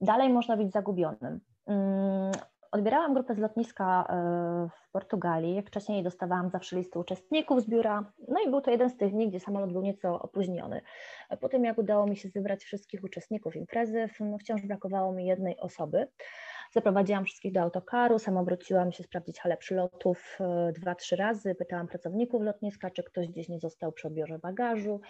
[0.00, 1.40] dalej można być zagubionym.
[2.70, 5.62] Odbierałam grupę z lotniska e, w Portugalii.
[5.62, 8.12] Wcześniej dostawałam zawsze listy uczestników z biura.
[8.28, 10.80] No i był to jeden z tych dni, gdzie samolot był nieco opóźniony.
[11.40, 15.60] Po tym, jak udało mi się zebrać wszystkich uczestników imprezy, no wciąż brakowało mi jednej
[15.60, 16.08] osoby.
[16.72, 21.54] Zaprowadziłam wszystkich do autokaru, sama wróciłam się sprawdzić halę przylotów e, dwa, trzy razy.
[21.54, 25.00] Pytałam pracowników lotniska, czy ktoś gdzieś nie został przy odbiorze bagażu.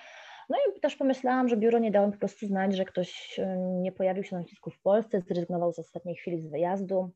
[0.49, 3.57] No i też pomyślałam, że biuro nie dało mi po prostu znać, że ktoś e,
[3.59, 7.11] nie pojawił się na lotnisku w Polsce, zrezygnował z ostatniej chwili z wyjazdu.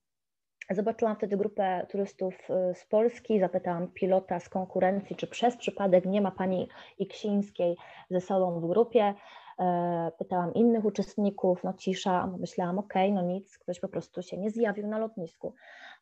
[0.74, 6.20] Zobaczyłam wtedy grupę turystów e, z Polski, zapytałam pilota z konkurencji, czy przez przypadek nie
[6.20, 6.68] ma pani
[6.98, 7.76] Iksińskiej
[8.10, 9.14] ze sobą w grupie.
[9.58, 14.50] E, pytałam innych uczestników, no cisza, myślałam, okay, no nic, ktoś po prostu się nie
[14.50, 15.54] zjawił na lotnisku.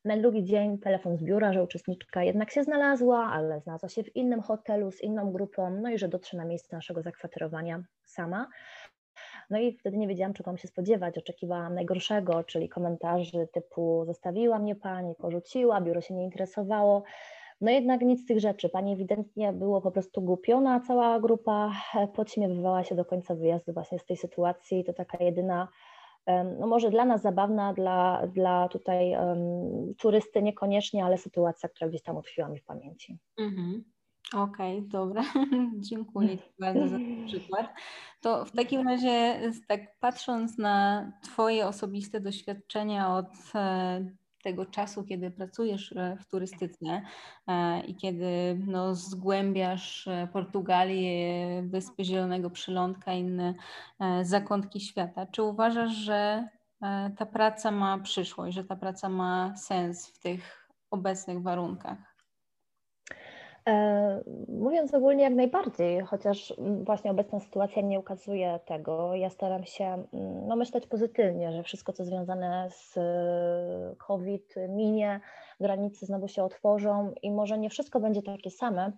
[0.04, 4.16] Na drugi dzień telefon z biura, że uczestniczka jednak się znalazła, ale znalazła się w
[4.16, 8.46] innym hotelu z inną grupą, no i że dotrze na miejsce naszego zakwaterowania sama.
[9.50, 11.18] No i wtedy nie wiedziałam, czego mam się spodziewać.
[11.18, 17.02] Oczekiwałam najgorszego, czyli komentarzy typu zostawiła mnie pani, porzuciła, biuro się nie interesowało.
[17.60, 18.68] No jednak nic z tych rzeczy.
[18.68, 21.72] Pani ewidentnie było po prostu głupiona, cała grupa
[22.14, 24.84] podśmiewywała się do końca wyjazdu właśnie z tej sytuacji.
[24.84, 25.68] To taka jedyna
[26.58, 32.02] no może dla nas zabawna, dla, dla tutaj um, turysty niekoniecznie, ale sytuacja, która gdzieś
[32.02, 33.18] tam utkwiła mi w pamięci.
[33.38, 33.84] Mhm.
[34.34, 35.22] Okej, okay, dobra.
[35.88, 37.74] Dziękuję Ci bardzo za ten przykład.
[38.20, 44.04] To w takim razie, tak patrząc na Twoje osobiste doświadczenia od e,
[44.42, 47.02] tego czasu, kiedy pracujesz e, w turystyce
[47.46, 53.54] e, i kiedy no, zgłębiasz Portugalię, Wyspy Zielonego Przylądka, inne
[54.22, 56.48] zakątki świata, czy uważasz, że
[57.16, 62.09] ta praca ma przyszłość, że ta praca ma sens w tych obecnych warunkach?
[63.68, 66.54] E, mówiąc ogólnie, jak najbardziej, chociaż
[66.84, 69.14] właśnie obecna sytuacja nie ukazuje tego.
[69.14, 70.04] Ja staram się
[70.46, 75.20] no, myśleć pozytywnie, że wszystko, co związane z e, COVID, minie,
[75.60, 78.92] granice znowu się otworzą i może nie wszystko będzie takie same,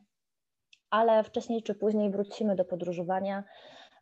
[0.90, 3.44] ale wcześniej czy później wrócimy do podróżowania.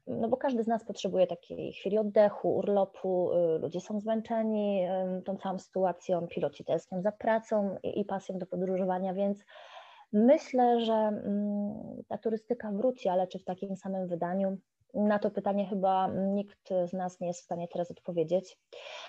[0.07, 4.83] no bo każdy z nas potrzebuje takiej chwili oddechu, urlopu, y, ludzie są zmęczeni
[5.25, 9.45] tą całą sytuacją, piloci tęsknią za pracą i, i pasją do podróżowania, więc
[10.13, 14.59] myślę, że mm, ta turystyka wróci, ale czy w takim samym wydaniu?
[14.95, 18.59] Na to pytanie chyba nikt z nas nie jest w stanie teraz odpowiedzieć.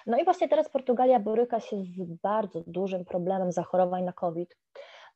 [0.07, 4.57] No i właśnie teraz Portugalia boryka się z bardzo dużym problemem zachorowań na COVID,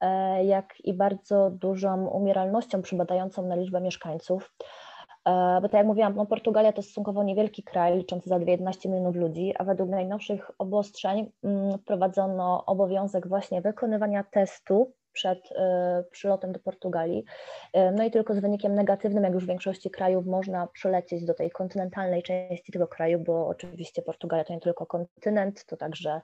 [0.01, 4.53] e, jak i bardzo dużą umieralnością przypadającą na liczbę mieszkańców.
[5.25, 9.15] E, bo tak jak mówiłam, no Portugalia to stosunkowo niewielki kraj, liczący zaledwie 11 milionów
[9.15, 16.59] ludzi, a według najnowszych obostrzeń mm, wprowadzono obowiązek właśnie wykonywania testu przed e, przylotem do
[16.59, 17.25] Portugalii.
[17.73, 21.33] E, no i tylko z wynikiem negatywnym, jak już w większości krajów, można przylecieć do
[21.33, 26.21] tej kontynentalnej części tego kraju, bo oczywiście Portugalia to nie tylko kontynent, to także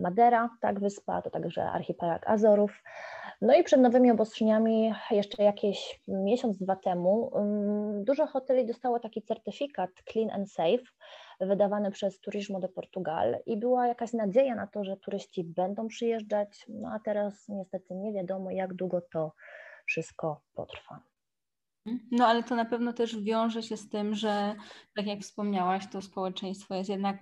[0.00, 2.82] Madera, tak, wyspa, to także archipelag Azorów.
[3.40, 7.32] No i przed nowymi obostrzeniami, jeszcze jakieś miesiąc, dwa temu,
[8.04, 10.82] dużo hoteli dostało taki certyfikat Clean and Safe,
[11.46, 16.66] wydawany przez Turismo de Portugal i była jakaś nadzieja na to, że turyści będą przyjeżdżać,
[16.68, 19.32] no a teraz niestety nie wiadomo, jak długo to
[19.86, 21.02] wszystko potrwa.
[22.10, 24.54] No ale to na pewno też wiąże się z tym, że
[24.96, 27.18] tak jak wspomniałaś, to społeczeństwo jest jednak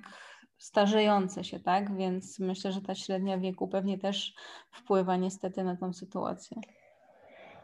[0.59, 1.97] starzejące się, tak?
[1.97, 4.35] Więc myślę, że ta średnia wieku pewnie też
[4.73, 6.57] wpływa niestety na tą sytuację.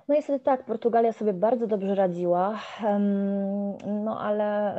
[0.08, 2.60] No niestety tak, Portugalia sobie bardzo dobrze radziła,
[3.86, 4.74] no ale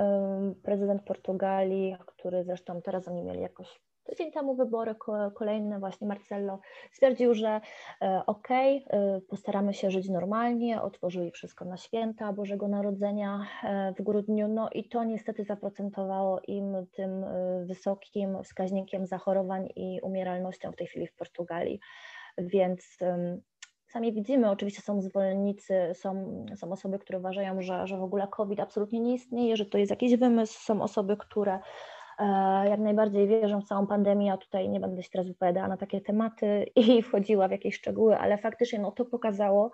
[0.64, 4.96] prezydent Portugalii, który zresztą teraz oni mieli jakoś Tydzień temu wybory
[5.36, 6.60] kolejne, właśnie Marcello
[6.92, 7.62] stwierdził, że
[8.02, 14.04] e, okej, okay, postaramy się żyć normalnie, otworzyli wszystko na święta Bożego Narodzenia e, w
[14.04, 20.76] grudniu, no i to niestety zaprocentowało im tym e, wysokim wskaźnikiem zachorowań i umieralnością w
[20.76, 21.80] tej chwili w Portugalii,
[22.38, 22.98] więc
[23.96, 28.60] sami widzimy, oczywiście są zwolennicy, są, są osoby, które uważają, że, że w ogóle COVID
[28.60, 31.60] absolutnie nie istnieje, że to jest jakiś wymysł, są osoby, które
[32.20, 35.78] E, jak najbardziej wierzę w całą pandemię, a tutaj nie będę się teraz wypowiadała na
[35.78, 39.72] takie tematy i wchodziła w jakieś szczegóły, ale faktycznie no, to pokazało,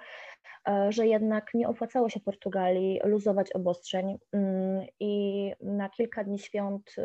[0.67, 4.17] e, że jednak nie opłacało się Portugalii luzować obostrzeń.
[4.33, 7.03] Mm, i na kilka dni świąt, y,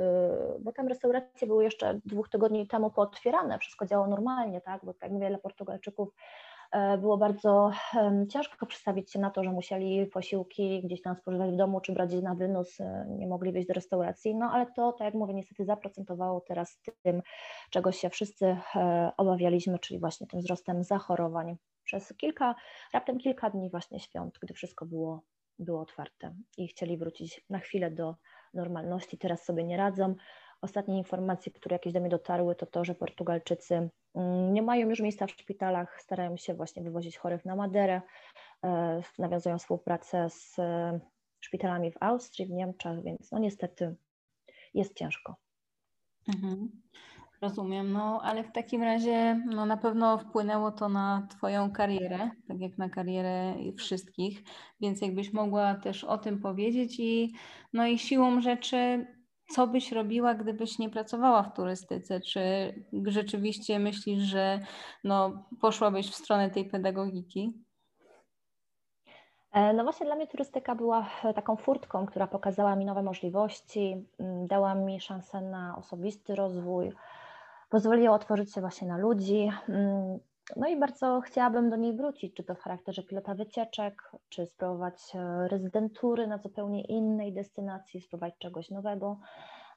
[0.60, 5.18] bo tam restauracje były jeszcze dwóch tygodni temu pootwierane, wszystko działo normalnie, tak, bo tak
[5.18, 6.45] dla Portugalczyków E,
[6.98, 7.70] było bardzo
[8.32, 12.14] ciężko przedstawić się na to, że musieli posiłki gdzieś tam spożywać w domu czy brać
[12.22, 15.64] na wynos, e, nie mogli wyjść do restauracji, no ale to, tak jak mówię, niestety
[15.64, 17.22] zaprocentowało teraz tym,
[17.70, 22.54] czego się wszyscy e, obawialiśmy, czyli właśnie tym wzrostem zachorowań przez kilka,
[22.92, 25.22] raptem kilka dni właśnie świąt, gdy wszystko było,
[25.58, 28.14] było otwarte i chcieli wrócić na chwilę do
[28.54, 30.14] normalności, teraz sobie nie radzą.
[30.62, 35.00] Ostatnie informacje, które jakieś do mnie dotarły, to to, że Portugalczycy mm, nie mają już
[35.00, 38.02] miejsca w szpitalach, starają się właśnie wywozić chorych na Maderę,
[38.64, 41.00] e, nawiązują współpracę z e,
[41.40, 43.96] szpitalami w Austrii, w Niemczech, więc no niestety
[44.74, 45.36] jest ciężko.
[46.28, 46.82] Mhm.
[47.40, 52.60] Rozumiem, no ale w takim razie no, na pewno wpłynęło to na Twoją karierę, tak
[52.60, 54.42] jak na karierę wszystkich,
[54.80, 57.34] więc jakbyś mogła też o tym powiedzieć i
[57.72, 59.06] no i siłą rzeczy
[59.48, 62.20] co byś robiła, gdybyś nie pracowała w turystyce?
[62.20, 62.40] Czy
[63.04, 64.60] rzeczywiście myślisz, że
[65.04, 67.52] no, poszłabyś w stronę tej pedagogiki?
[69.52, 74.46] E, no właśnie dla mnie turystyka była taką furtką, która pokazała mi nowe możliwości, mm,
[74.46, 76.92] dała mi szansę na osobisty rozwój,
[77.70, 79.50] pozwoliła otworzyć się właśnie na ludzi.
[80.56, 84.94] No i bardzo chciałabym do niej wrócić, czy to w charakterze pilota wycieczek, czy spróbować
[85.14, 89.18] e, rezydentury na zupełnie innej destynacji, spróbować czegoś nowego.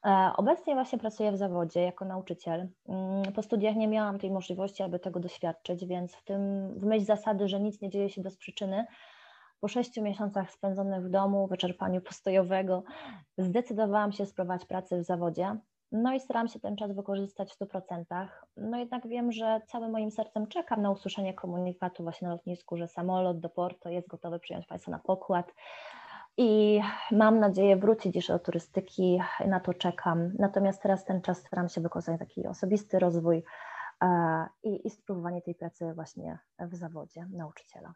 [0.05, 2.67] E, obecnie właśnie pracuję w zawodzie jako nauczyciel.
[2.89, 7.05] Mm, po studiach nie miałam tej możliwości, aby tego doświadczyć, więc w tym w myśl
[7.05, 8.85] zasady, że nic nie dzieje się bez przyczyny,
[9.59, 12.83] po sześciu miesiącach spędzonych w domu, wyczerpaniu postojowego,
[13.37, 15.57] zdecydowałam się spróbować pracy w zawodzie.
[15.91, 18.27] No i staram się ten czas wykorzystać w 100%.
[18.57, 22.87] No jednak wiem, że całym moim sercem czekam na usłyszenie komunikatu właśnie na lotnisku, że
[22.87, 25.53] samolot do Porto jest gotowy przyjąć Państwa na pokład.
[26.37, 26.81] I
[27.11, 30.31] mam nadzieję wrócić jeszcze do turystyki, na to czekam.
[30.39, 33.43] Natomiast teraz ten czas staram się wykorzystać taki osobisty rozwój
[34.63, 37.93] i, i spróbowanie tej pracy właśnie w zawodzie nauczyciela.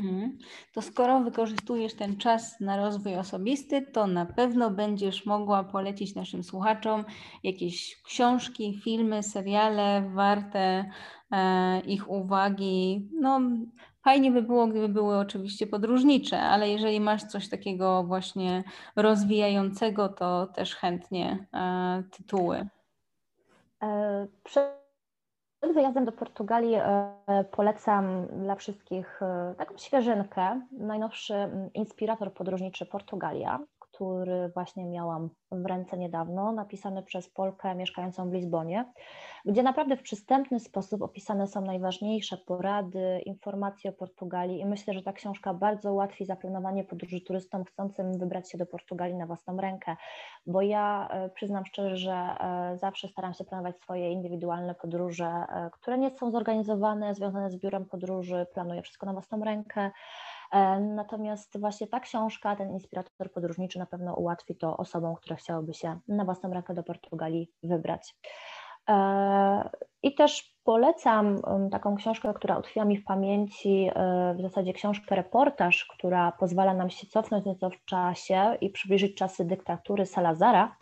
[0.00, 0.38] Mhm.
[0.72, 6.44] To skoro wykorzystujesz ten czas na rozwój osobisty, to na pewno będziesz mogła polecić naszym
[6.44, 7.04] słuchaczom
[7.42, 10.90] jakieś książki, filmy, seriale warte
[11.32, 13.08] e, ich uwagi.
[13.20, 13.40] No,
[14.04, 18.64] fajnie by było, gdyby były oczywiście podróżnicze, ale jeżeli masz coś takiego właśnie
[18.96, 22.68] rozwijającego, to też chętnie e, tytuły.
[23.82, 24.26] E,
[25.60, 26.76] przed wyjazdem do Portugalii
[27.50, 29.20] polecam dla wszystkich
[29.58, 30.60] taką świeżynkę.
[30.72, 33.58] Najnowszy mm, inspirator podróżniczy Portugalia,
[34.00, 38.92] który właśnie miałam w ręce niedawno, napisany przez Polkę mieszkającą w Lizbonie,
[39.44, 45.02] gdzie naprawdę w przystępny sposób opisane są najważniejsze porady, informacje o Portugalii i myślę, że
[45.02, 49.96] ta książka bardzo ułatwi zaplanowanie podróży turystom chcącym wybrać się do Portugalii na własną rękę,
[50.46, 55.70] bo ja e, przyznam szczerze, że e, zawsze staram się planować swoje indywidualne podróże, e,
[55.72, 59.90] które nie są zorganizowane, związane z biurem podróży, planuję wszystko na własną rękę,
[60.80, 65.98] natomiast właśnie ta książka, ten inspirator podróżniczy na pewno ułatwi to osobom, które chciałyby się
[66.08, 68.16] na własną rękę do Portugalii wybrać.
[68.88, 69.70] E,
[70.02, 71.36] I też polecam
[71.70, 76.90] taką książkę, która utkwiła mi w pamięci, e, w zasadzie książkę reportaż, która pozwala nam
[76.90, 80.76] się cofnąć nieco w czasie i przybliżyć czasy dyktatury Salazara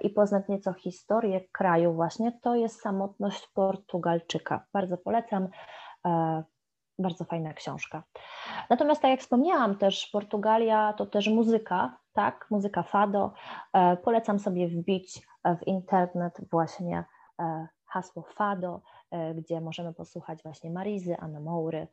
[0.00, 4.66] i poznać nieco historię kraju właśnie, to jest Samotność Portugalczyka.
[4.72, 5.48] Bardzo polecam
[6.98, 8.02] bardzo fajna książka.
[8.70, 13.32] Natomiast tak jak wspomniałam też, Portugalia to też muzyka, tak, muzyka fado.
[13.72, 17.04] E, polecam sobie wbić w internet właśnie
[17.40, 18.80] e, hasło fado,
[19.10, 21.88] e, gdzie możemy posłuchać właśnie Marizy, Anna Moury,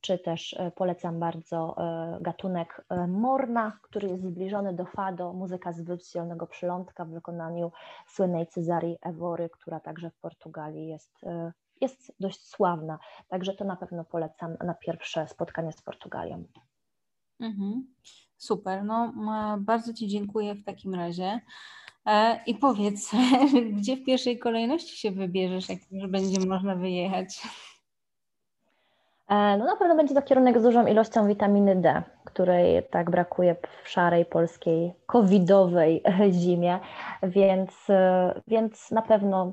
[0.00, 1.76] czy też polecam bardzo
[2.20, 7.72] gatunek morna, który jest zbliżony do fado, muzyka z Zielonego Przylądka w wykonaniu
[8.06, 11.24] słynnej Cezarii Ewory, która także w Portugalii jest
[11.80, 12.98] jest dość sławna,
[13.28, 16.44] także to na pewno polecam na pierwsze spotkanie z Portugalią.
[17.40, 17.86] Mhm.
[18.36, 19.12] Super, no
[19.58, 21.40] bardzo Ci dziękuję w takim razie.
[22.06, 23.10] E, I powiedz,
[23.78, 27.42] gdzie w pierwszej kolejności się wybierzesz, jak już będzie można wyjechać?
[29.28, 33.56] E, no na pewno będzie to kierunek z dużą ilością witaminy D, której tak brakuje
[33.82, 36.02] w szarej polskiej covidowej
[36.40, 36.78] zimie,
[37.22, 39.52] więc, e, więc na pewno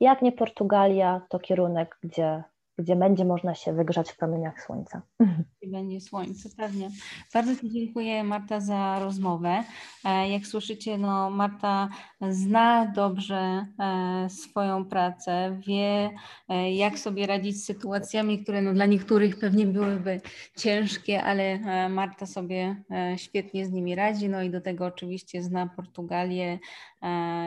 [0.00, 2.44] jak nie Portugalia, to kierunek, gdzie
[2.78, 5.02] gdzie będzie można się wygrzać w promieniach słońca.
[5.62, 6.90] I będzie słońce, pewnie.
[7.34, 9.64] Bardzo Ci dziękuję Marta za rozmowę.
[10.04, 11.88] E, jak słyszycie, no Marta
[12.30, 16.10] zna dobrze e, swoją pracę, wie
[16.48, 20.20] e, jak sobie radzić z sytuacjami, które no dla niektórych pewnie byłyby
[20.56, 22.76] ciężkie, ale Marta sobie
[23.16, 26.58] świetnie z nimi radzi, no i do tego oczywiście zna Portugalię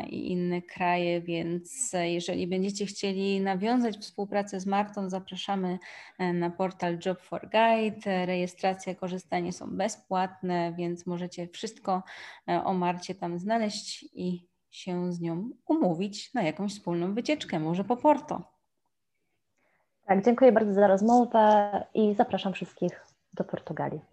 [0.10, 5.80] i inne kraje, więc jeżeli będziecie chcieli nawiązać współpracę z Martą, zapraszamy
[6.20, 8.26] e, na portal Job for Guide.
[8.26, 12.04] Rejestracja, korzystanie są bezpłatne, więc możecie wszystko
[12.50, 17.84] e, o Marcie tam znaleźć i się z nią umówić na jakąś wspólną wycieczkę, może
[17.84, 18.44] po Porto.
[20.06, 24.09] Tak, dziękuję bardzo za rozmowę i zapraszam wszystkich do Portugalii.